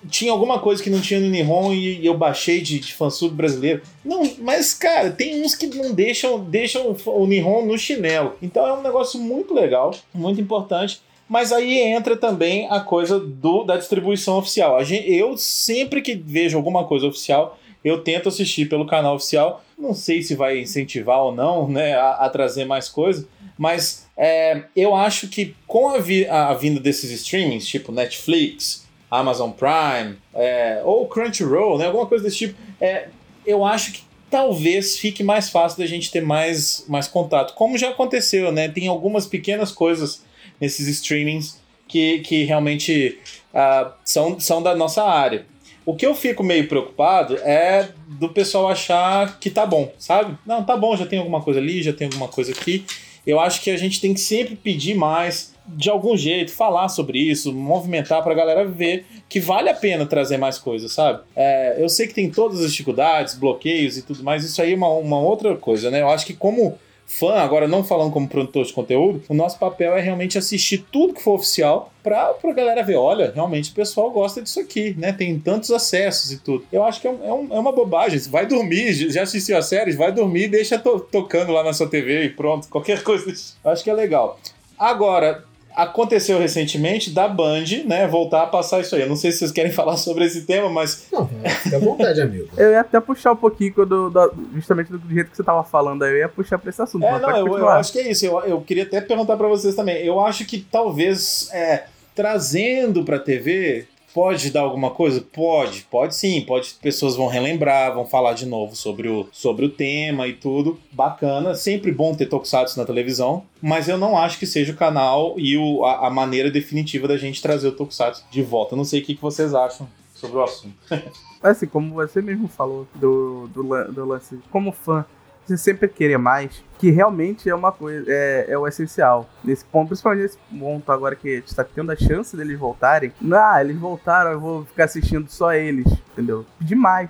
[0.08, 3.82] tinha alguma coisa que não tinha no Nihon e eu baixei de, de fansub brasileiro.
[4.04, 8.36] Não, mas, cara, tem uns que não deixam, deixam o Nihon no chinelo.
[8.40, 11.02] Então é um negócio muito legal, muito importante.
[11.28, 14.82] Mas aí entra também a coisa do, da distribuição oficial.
[14.84, 19.62] Gente, eu sempre que vejo alguma coisa oficial, eu tento assistir pelo canal oficial.
[19.76, 23.28] Não sei se vai incentivar ou não, né, a, a trazer mais coisa,
[23.58, 29.50] mas é, eu acho que com a, vi, a, vinda desses streamings, tipo Netflix, Amazon
[29.52, 33.08] Prime, é, ou Crunchyroll, né, alguma coisa desse tipo, é,
[33.46, 37.54] eu acho que talvez fique mais fácil da gente ter mais, mais contato.
[37.54, 38.68] Como já aconteceu, né?
[38.68, 40.22] Tem algumas pequenas coisas
[40.60, 43.18] nesses streamings que, que realmente
[43.54, 45.46] uh, são, são da nossa área.
[45.86, 50.36] O que eu fico meio preocupado é do pessoal achar que tá bom, sabe?
[50.44, 52.84] Não, tá bom, já tem alguma coisa ali, já tem alguma coisa aqui.
[53.28, 57.18] Eu acho que a gente tem que sempre pedir mais, de algum jeito, falar sobre
[57.18, 61.20] isso, movimentar pra galera ver que vale a pena trazer mais coisas, sabe?
[61.36, 64.74] É, eu sei que tem todas as dificuldades, bloqueios e tudo mais, isso aí é
[64.74, 66.00] uma, uma outra coisa, né?
[66.00, 66.78] Eu acho que como
[67.08, 71.14] fã, agora não falando como produtor de conteúdo, o nosso papel é realmente assistir tudo
[71.14, 75.12] que for oficial pra, pra galera ver, olha, realmente o pessoal gosta disso aqui, né?
[75.12, 76.64] Tem tantos acessos e tudo.
[76.70, 78.20] Eu acho que é, um, é, é uma bobagem.
[78.30, 81.88] Vai dormir, já assistiu a série, vai dormir e deixa to tocando lá na sua
[81.88, 83.34] TV e pronto, qualquer coisa.
[83.64, 84.38] Acho que é legal.
[84.78, 85.44] Agora,
[85.74, 89.02] aconteceu recentemente da Band, né, voltar a passar isso aí.
[89.02, 91.06] Eu não sei se vocês querem falar sobre esse tema, mas.
[91.12, 91.28] Não,
[91.62, 92.48] fica à vontade, amigo.
[92.56, 96.02] eu ia até puxar um pouquinho do, do, justamente do jeito que você tava falando
[96.02, 97.04] aí, eu ia puxar pra esse assunto.
[97.04, 98.24] É, não, eu, eu, acho que é isso.
[98.24, 100.04] Eu, eu queria até perguntar para vocês também.
[100.04, 105.20] Eu acho que talvez é, trazendo pra TV Pode dar alguma coisa?
[105.20, 106.40] Pode, pode sim.
[106.40, 110.78] Pode, pessoas vão relembrar, vão falar de novo sobre o, sobre o tema e tudo.
[110.92, 115.34] Bacana, sempre bom ter Tokusatsu na televisão, mas eu não acho que seja o canal
[115.38, 118.74] e o, a, a maneira definitiva da gente trazer o Tokusatsu de volta.
[118.74, 120.74] Eu não sei o que, que vocês acham sobre o assunto.
[121.42, 125.04] assim, como você mesmo falou do, do, do lance, como fã,
[125.48, 129.28] você sempre querer mais, que realmente é uma coisa, é, é o essencial.
[129.42, 133.12] Nesse ponto, principalmente nesse ponto agora que a gente tá tendo a chance deles voltarem.
[133.32, 136.44] Ah, eles voltaram, eu vou ficar assistindo só eles, entendeu?
[136.60, 137.08] Demais.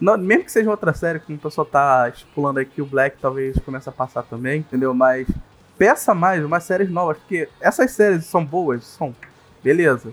[0.00, 3.58] Não, mesmo que seja outra série, como o pessoal tá estipulando aqui, o Black talvez
[3.58, 4.94] comece a passar também, entendeu?
[4.94, 5.28] Mas
[5.76, 9.14] peça mais umas séries novas, porque essas séries são boas, são.
[9.62, 10.10] Beleza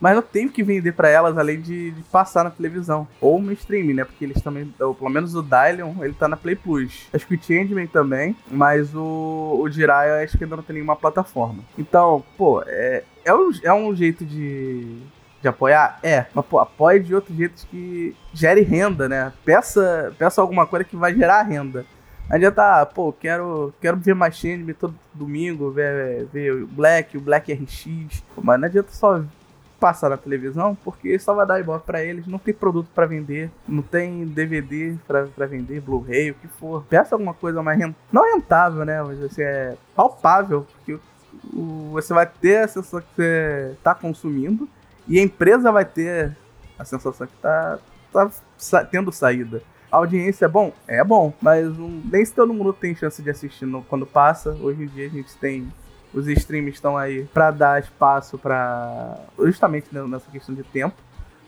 [0.00, 3.06] mas não tenho que vender para elas além de, de, passar na televisão.
[3.20, 4.04] Ou no streaming, né?
[4.04, 7.08] Porque eles também, ou pelo menos o Dylion, ele tá na Play Plus.
[7.12, 10.96] Acho que o Changeman também, mas o, o Jiraiya acho que ainda não tem nenhuma
[10.96, 11.62] plataforma.
[11.78, 14.98] Então, pô, é, é, um, é um jeito de,
[15.40, 15.98] de apoiar?
[16.02, 19.32] É, mas pô, apoie de outro jeito que gere renda, né?
[19.44, 21.84] Peça, peça alguma coisa que vai gerar renda.
[22.28, 27.20] Não adianta, ah, pô, quero, quero ver Machine todo domingo, ver, ver o Black, o
[27.20, 28.22] Black RX.
[28.42, 29.22] Mas não adianta só
[29.78, 33.50] passar na televisão, porque só vai dar ibope para eles, não tem produto para vender,
[33.68, 36.84] não tem DVD para vender, Blu-ray, o que for.
[36.84, 37.94] Peça alguma coisa mais rent...
[38.12, 40.98] não rentável, né, mas assim, é palpável, porque
[41.52, 44.68] o, você vai ter a sensação que você tá consumindo
[45.06, 46.36] e a empresa vai ter
[46.78, 47.78] a sensação que tá,
[48.12, 49.62] tá sa tendo saída.
[49.90, 50.72] A audiência é bom?
[50.86, 54.50] É bom, mas um, nem todo mundo tem chance de assistir no, quando passa.
[54.60, 55.72] Hoje em dia a gente tem
[56.16, 60.96] os streams estão aí para dar espaço para justamente nessa questão de tempo.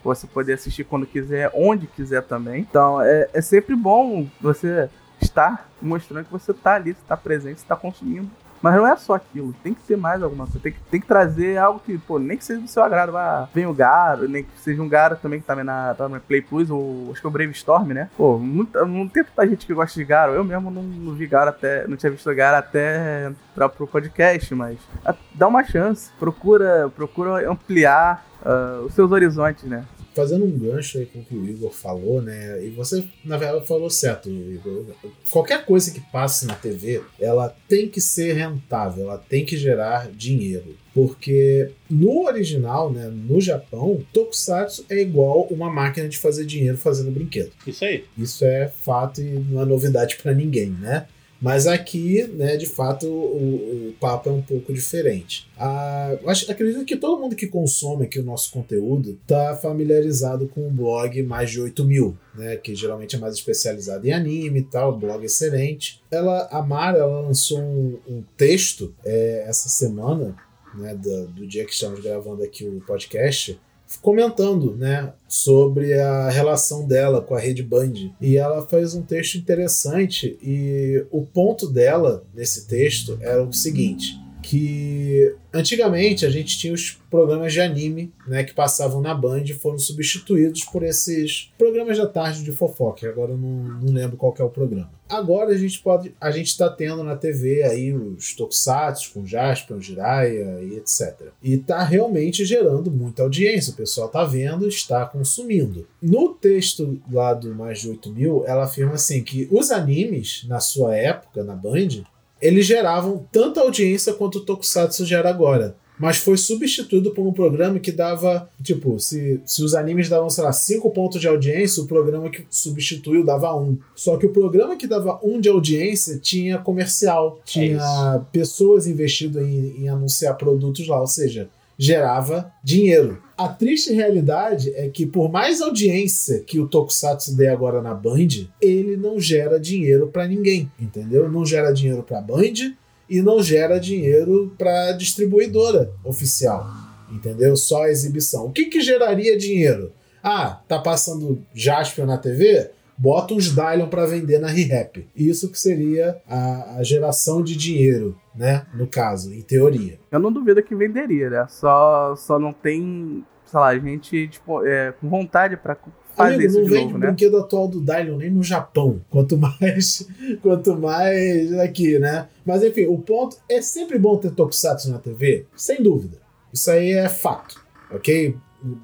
[0.04, 2.60] Você poder assistir quando quiser, onde quiser também.
[2.60, 4.88] Então é, é sempre bom você
[5.20, 8.30] estar mostrando que você está ali, está presente, está consumindo
[8.62, 10.60] mas não é só aquilo, tem que ter mais alguma coisa.
[10.60, 13.16] Tem que, tem que trazer algo que, pô, nem que seja do seu agrado.
[13.16, 16.20] Ah, vem o Garo, nem que seja um Garo também que tá na, tá na
[16.20, 18.10] Play Plus, ou acho que é o Brave Storm, né?
[18.16, 20.32] Pô, muita, não tem tanta gente que gosta de Garo.
[20.32, 24.54] Eu mesmo não, não vi Garo até, não tinha visto Garo até entrar pro podcast,
[24.54, 26.10] mas a, dá uma chance.
[26.18, 29.84] Procura, procura ampliar uh, os seus horizontes, né?
[30.14, 32.64] Fazendo um gancho aí com o que o Igor falou, né?
[32.64, 34.86] E você, na verdade, falou certo, Igor.
[35.30, 40.10] Qualquer coisa que passe na TV, ela tem que ser rentável, ela tem que gerar
[40.10, 40.76] dinheiro.
[40.94, 47.12] Porque no original, né, no Japão, Tokusatsu é igual uma máquina de fazer dinheiro fazendo
[47.12, 47.52] brinquedo.
[47.64, 48.04] Isso aí.
[48.16, 51.06] Isso é fato e não é novidade para ninguém, né?
[51.40, 55.48] Mas aqui, né, de fato, o, o papo é um pouco diferente.
[55.56, 60.66] Ah, acho, acredito que todo mundo que consome aqui o nosso conteúdo está familiarizado com
[60.66, 64.64] o blog Mais de 8 mil, né, que geralmente é mais especializado em anime e
[64.64, 66.02] tal, blog excelente.
[66.10, 70.36] Ela, a Mara, ela lançou um, um texto é, essa semana
[70.74, 73.58] né, do, do dia que estamos gravando aqui o podcast,
[74.02, 77.92] comentando, né, sobre a relação dela com a rede Band.
[78.20, 84.18] E ela faz um texto interessante e o ponto dela nesse texto era o seguinte:
[84.48, 89.52] que antigamente a gente tinha os programas de anime, né, que passavam na Band e
[89.52, 93.06] foram substituídos por esses programas da tarde de fofoca.
[93.06, 94.90] Agora eu não, não lembro qual é o programa.
[95.06, 99.78] Agora a gente pode, a gente está tendo na TV aí os tokusatsu com Jasper,
[99.80, 101.28] Jiraiya e etc.
[101.42, 103.74] E está realmente gerando muita audiência.
[103.74, 105.86] O pessoal está vendo, está consumindo.
[106.00, 110.58] No texto lá do mais de 8 mil, ela afirma assim que os animes na
[110.58, 112.02] sua época na Band
[112.40, 115.76] eles geravam tanta audiência quanto o Tokusatsu gera agora.
[115.98, 120.44] Mas foi substituído por um programa que dava, tipo, se, se os animes davam, sei
[120.44, 123.60] lá, 5 pontos de audiência, o programa que substituiu dava 1.
[123.60, 123.78] Um.
[123.96, 128.86] Só que o programa que dava 1 um de audiência tinha comercial, tinha é pessoas
[128.86, 133.22] investindo em, em anunciar produtos lá, ou seja, gerava dinheiro.
[133.36, 138.48] A triste realidade é que, por mais audiência que o Tokusatsu dê agora na Band,
[138.60, 141.30] ele não gera dinheiro para ninguém, entendeu?
[141.30, 142.74] Não gera dinheiro para a Band
[143.08, 146.66] e não gera dinheiro para distribuidora oficial,
[147.12, 147.56] entendeu?
[147.56, 148.46] Só a exibição.
[148.46, 149.92] O que, que geraria dinheiro?
[150.20, 152.70] Ah, tá passando Jasper na TV?
[152.98, 155.06] Bota uns Dylion para vender na ReHap.
[155.14, 158.66] Isso que seria a, a, geração de dinheiro, né?
[158.74, 159.98] No caso, em teoria.
[160.10, 161.46] Eu não duvido que venderia, né?
[161.48, 165.76] Só, só não tem, sei lá, gente tipo, é, com vontade para
[166.16, 167.06] fazer Amigo, isso não de vende novo, o né?
[167.06, 169.00] brinquedo atual do Dylion nem no Japão.
[169.08, 170.08] Quanto mais,
[170.42, 172.26] quanto mais aqui, né?
[172.44, 176.18] Mas enfim, o ponto é sempre bom ter Tokusatsu na TV, sem dúvida.
[176.52, 178.36] Isso aí é fato, ok?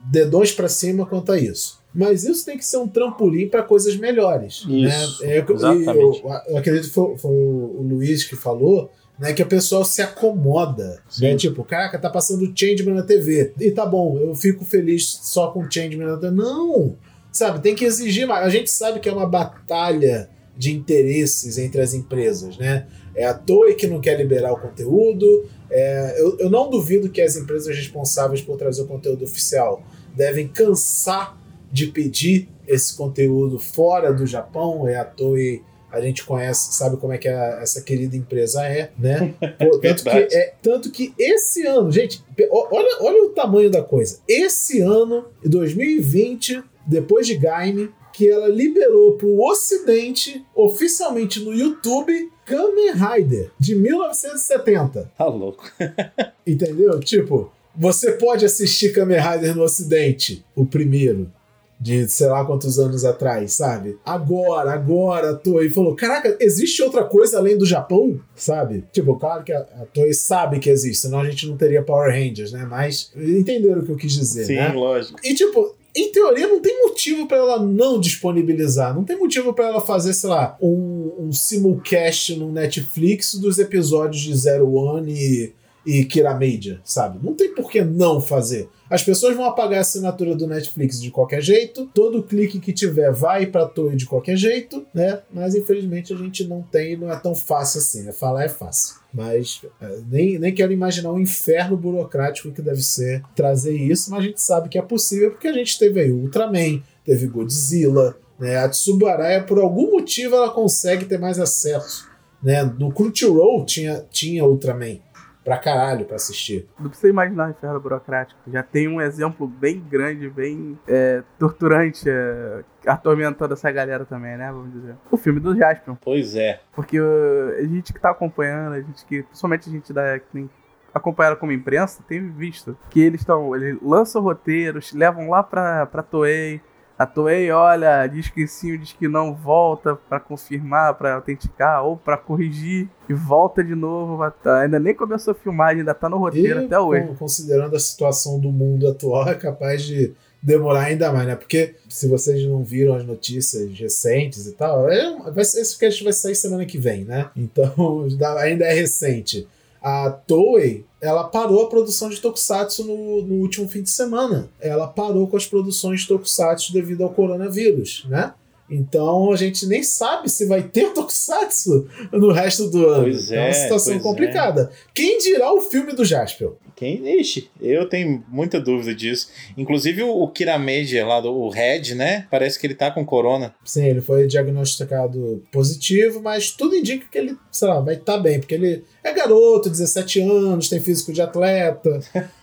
[0.05, 1.83] Dedões para cima quanto a isso.
[1.95, 4.65] Mas isso tem que ser um trampolim para coisas melhores.
[4.69, 5.37] Isso, né?
[5.37, 5.89] É, exatamente.
[5.89, 8.91] Eu, eu, acredito que foi, foi, o Luiz que falou.
[9.17, 11.01] Né, que o pessoal se acomoda.
[11.21, 11.37] Né?
[11.37, 13.53] Tipo, caraca, tá passando Changeman na TV.
[13.61, 16.35] E tá bom, eu fico feliz só com Changeman na TV.
[16.35, 16.97] Não!
[17.31, 18.45] Sabe, tem que exigir mais.
[18.45, 22.89] A gente sabe que é uma batalha de interesses entre as empresas, né?
[23.15, 25.45] É a Toei que não quer liberar o conteúdo.
[25.71, 29.83] É, eu, eu não duvido que as empresas responsáveis por trazer o conteúdo oficial
[30.17, 31.39] devem cansar
[31.75, 34.87] de pedir esse conteúdo fora do Japão.
[34.87, 35.61] É a Toei,
[35.91, 39.35] a gente conhece, sabe como é que a, essa querida empresa é, né?
[39.59, 44.21] Pô, tanto, que, é, tanto que esse ano, gente, olha, olha o tamanho da coisa.
[44.29, 52.31] Esse ano, 2020, depois de Gaime, que ela liberou para o Ocidente, oficialmente no YouTube,
[52.47, 55.11] Kamen Rider, de 1970.
[55.19, 55.69] Tá louco.
[56.47, 57.01] Entendeu?
[57.01, 61.33] Tipo, você pode assistir Kamen Rider no Ocidente, o primeiro
[61.81, 63.99] de sei lá quantos anos atrás, sabe?
[64.05, 68.85] Agora, agora a Toei falou: caraca, existe outra coisa além do Japão, sabe?
[68.93, 72.11] Tipo, claro que a, a Toei sabe que existe, senão a gente não teria Power
[72.11, 72.67] Rangers, né?
[72.69, 74.73] Mas entenderam o que eu quis dizer, Sim, né?
[74.73, 75.19] lógico.
[75.23, 78.93] E tipo, em teoria, não tem motivo para ela não disponibilizar.
[78.93, 84.23] Não tem motivo para ela fazer, sei lá, um, um simulcast no Netflix dos episódios
[84.23, 85.53] de Zero One e,
[85.87, 87.21] e Kira Major, sabe?
[87.23, 88.69] Não tem por que não fazer.
[88.89, 93.11] As pessoas vão apagar a assinatura do Netflix de qualquer jeito, todo clique que tiver
[93.13, 95.23] vai para Toei de qualquer jeito, né?
[95.33, 98.13] Mas infelizmente a gente não tem, não é tão fácil assim, né?
[98.13, 98.97] Falar é fácil.
[99.13, 104.11] Mas é, nem, nem quero imaginar o um inferno burocrático que deve ser trazer isso,
[104.11, 107.27] mas a gente sabe que é possível porque a gente teve aí o Ultraman, teve
[107.27, 108.59] Godzilla, né?
[108.59, 112.07] A Tsubaraya, por algum motivo, ela consegue ter mais acesso.
[112.43, 112.63] Né?
[112.79, 114.99] No Crunchyroll tinha, tinha Ultraman
[115.45, 116.67] pra caralho pra assistir.
[116.79, 118.41] Não precisa imaginar o inferno burocrático.
[118.47, 124.51] Já tem um exemplo bem grande, bem é, torturante, é, atormentando essa galera também, né?
[124.51, 124.97] Vamos dizer.
[125.11, 125.95] O filme do Jasper.
[126.01, 126.61] Pois é.
[126.73, 129.23] Porque uh, a gente que tá acompanhando, a gente que.
[129.23, 130.19] Principalmente a gente da.
[130.19, 130.51] Que tem
[130.93, 133.55] acompanhado como imprensa, tem visto que eles estão.
[133.55, 136.61] Eles lançam roteiros, levam lá pra, pra Toei.
[136.97, 141.97] A Toei olha, diz que sim, diz que não, volta para confirmar, para autenticar ou
[141.97, 144.23] para corrigir e volta de novo.
[144.63, 147.09] Ainda nem começou a filmagem, ainda tá no roteiro e, até hoje.
[147.19, 151.35] Considerando a situação do mundo atual, é capaz de demorar ainda mais, né?
[151.35, 156.37] Porque se vocês não viram as notícias recentes e tal, é, esse cast vai sair
[156.37, 157.29] semana que vem, né?
[157.35, 158.07] Então
[158.39, 159.49] ainda é recente
[159.83, 164.49] a Toei ela parou a produção de Tokusatsu no, no, último fim de semana.
[164.59, 168.33] Ela parou com as produções de Tokusatsu devido ao coronavírus, né?
[168.71, 173.03] Então a gente nem sabe se vai ter Tokusatsu no resto do ano.
[173.03, 174.71] Pois é, é uma situação complicada.
[174.73, 174.77] É.
[174.95, 176.53] Quem dirá o filme do Jaspion?
[176.77, 177.21] Quem?
[177.21, 179.29] Ixi, eu tenho muita dúvida disso.
[179.57, 182.27] Inclusive o, o Kirameji lá, do, o Red, né?
[182.31, 183.55] Parece que ele tá com corona.
[183.65, 188.19] Sim, ele foi diagnosticado positivo, mas tudo indica que ele, sei lá, vai estar tá
[188.19, 192.01] bem, porque ele é garoto, 17 anos, tem físico de atleta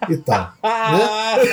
[0.09, 0.53] e tal.
[0.63, 1.43] né?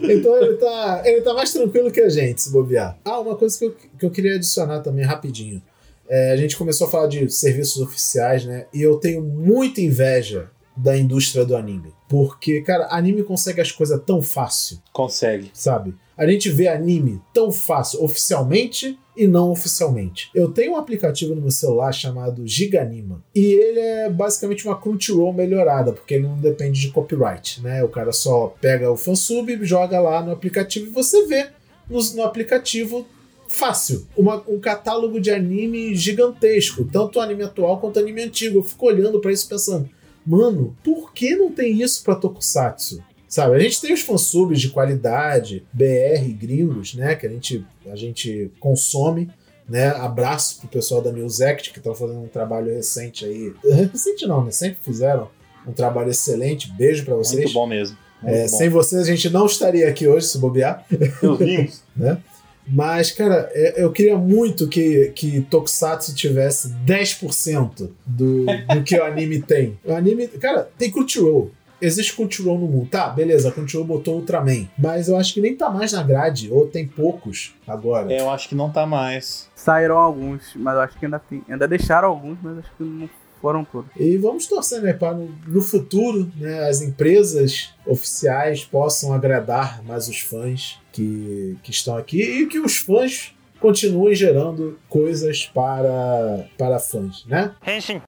[0.12, 2.98] então ele tá, ele tá mais tranquilo que a gente, se bobear.
[3.04, 5.62] Ah, uma coisa que eu, que eu queria adicionar também rapidinho.
[6.08, 8.66] É, a gente começou a falar de serviços oficiais, né?
[8.74, 11.92] E eu tenho muita inveja da indústria do anime.
[12.08, 14.78] Porque, cara, anime consegue as coisas tão fácil.
[14.92, 15.50] Consegue.
[15.52, 15.94] Sabe?
[16.16, 20.30] A gente vê anime tão fácil, oficialmente e não oficialmente.
[20.34, 23.22] Eu tenho um aplicativo no meu celular chamado Giganima.
[23.34, 27.82] E ele é basicamente uma Crunchyroll melhorada, porque ele não depende de copyright, né?
[27.82, 31.48] O cara só pega o fansub, joga lá no aplicativo e você vê
[31.88, 33.06] no, no aplicativo
[33.48, 34.06] fácil.
[34.16, 38.58] Uma, um catálogo de anime gigantesco, tanto anime atual quanto anime antigo.
[38.58, 39.88] Eu fico olhando para isso pensando,
[40.26, 43.02] mano, por que não tem isso pra Tokusatsu?
[43.28, 47.94] Sabe, a gente tem os fansubs de qualidade, BR, gringos, né, que a gente, a
[47.94, 49.30] gente consome,
[49.68, 54.26] né, abraço pro pessoal da News Act, que estão fazendo um trabalho recente aí, recente
[54.26, 55.28] não, né, sempre fizeram
[55.64, 57.44] um trabalho excelente, beijo para vocês.
[57.44, 57.96] Muito bom mesmo.
[58.24, 58.48] É, bom.
[58.48, 60.84] Sem vocês a gente não estaria aqui hoje, se bobear.
[61.22, 61.82] Meus vimos.
[61.96, 62.18] né?
[62.66, 69.04] Mas, cara, é, eu queria muito que, que Tokusatsu tivesse 10% do, do que o
[69.04, 69.78] anime tem.
[69.84, 70.28] O anime.
[70.28, 71.50] Cara, tem Crunchyroll.
[71.80, 72.88] Existe Crunchyroll no mundo.
[72.90, 74.68] Tá, beleza, Crunchyroll botou Ultraman.
[74.78, 78.12] Mas eu acho que nem tá mais na grade, ou tem poucos agora.
[78.12, 79.48] É, eu acho que não tá mais.
[79.54, 81.42] Saíram alguns, mas eu acho que ainda tem.
[81.48, 83.08] Ainda deixaram alguns, mas acho que não
[83.40, 83.90] foram todos.
[83.96, 90.08] E vamos torcer, né, para no, no, futuro né, as empresas oficiais possam agradar mais
[90.08, 96.78] os fãs que, que estão aqui e que os fãs continuem gerando coisas para, para
[96.78, 97.54] fãs, né?
[97.66, 98.00] Henshin.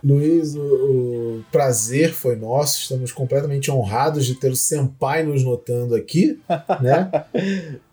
[0.03, 2.79] Luiz, o, o, prazer foi nosso.
[2.79, 6.39] Estamos completamente honrados de ter o Senpai nos notando aqui,
[6.81, 7.11] né?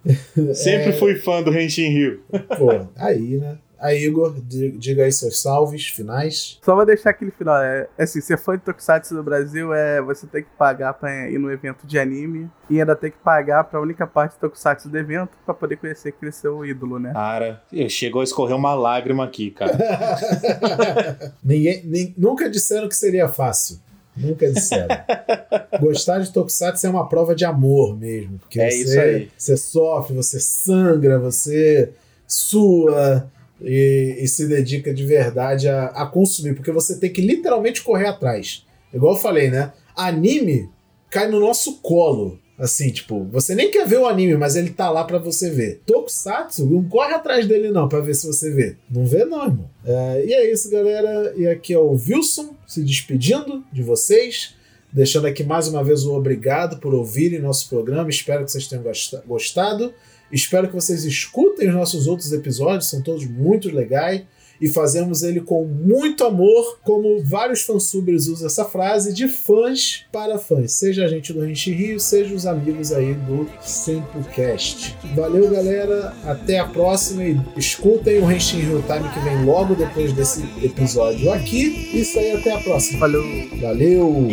[0.54, 0.92] Sempre é...
[0.92, 2.22] fui fã do Henshin Rio.
[2.56, 3.58] Pô, aí, né?
[3.80, 6.58] Aí, Igor, diga aí seus salves finais.
[6.64, 7.56] Só vou deixar aquele final.
[7.62, 11.28] É, é assim, ser fã de Tokusatsu no Brasil é você ter que pagar pra
[11.30, 14.88] ir no evento de anime e ainda ter que pagar pra única parte do Tokusatsu
[14.88, 17.12] do evento pra poder conhecer aquele seu ídolo, né?
[17.12, 19.76] Cara, chegou a escorrer uma lágrima aqui, cara.
[21.42, 23.78] Ninguém, nem, nunca disseram que seria fácil.
[24.16, 24.88] Nunca disseram.
[25.80, 28.38] Gostar de Tokusatsu é uma prova de amor mesmo.
[28.40, 29.30] Porque É você, isso aí.
[29.38, 31.92] você sofre, você sangra, você
[32.26, 33.30] sua
[33.60, 36.54] e, e se dedica de verdade a, a consumir.
[36.54, 38.64] Porque você tem que literalmente correr atrás.
[38.92, 39.72] Igual eu falei, né?
[39.96, 40.68] Anime
[41.10, 42.38] cai no nosso colo.
[42.58, 45.80] Assim, tipo, você nem quer ver o anime, mas ele tá lá pra você ver.
[45.86, 48.74] Tokusatsu, não corre atrás dele não pra ver se você vê.
[48.90, 49.70] Não vê não, irmão.
[49.86, 51.32] É, e é isso, galera.
[51.36, 54.56] E aqui é o Wilson se despedindo de vocês.
[54.92, 58.10] Deixando aqui mais uma vez o obrigado por ouvirem nosso programa.
[58.10, 59.94] Espero que vocês tenham gosta- gostado.
[60.32, 64.22] Espero que vocês escutem os nossos outros episódios, são todos muito legais.
[64.60, 70.36] E fazemos ele com muito amor, como vários fansubers usam essa frase, de fãs para
[70.36, 70.72] fãs.
[70.72, 74.96] Seja a gente do Renchi Rio, seja os amigos aí do Sempocast.
[75.14, 76.12] Valeu, galera.
[76.24, 81.32] Até a próxima e escutem o Renchi Rio Time que vem logo depois desse episódio
[81.32, 81.96] aqui.
[81.96, 82.98] Isso aí, até a próxima.
[82.98, 83.22] Valeu.
[83.60, 84.28] Valeu!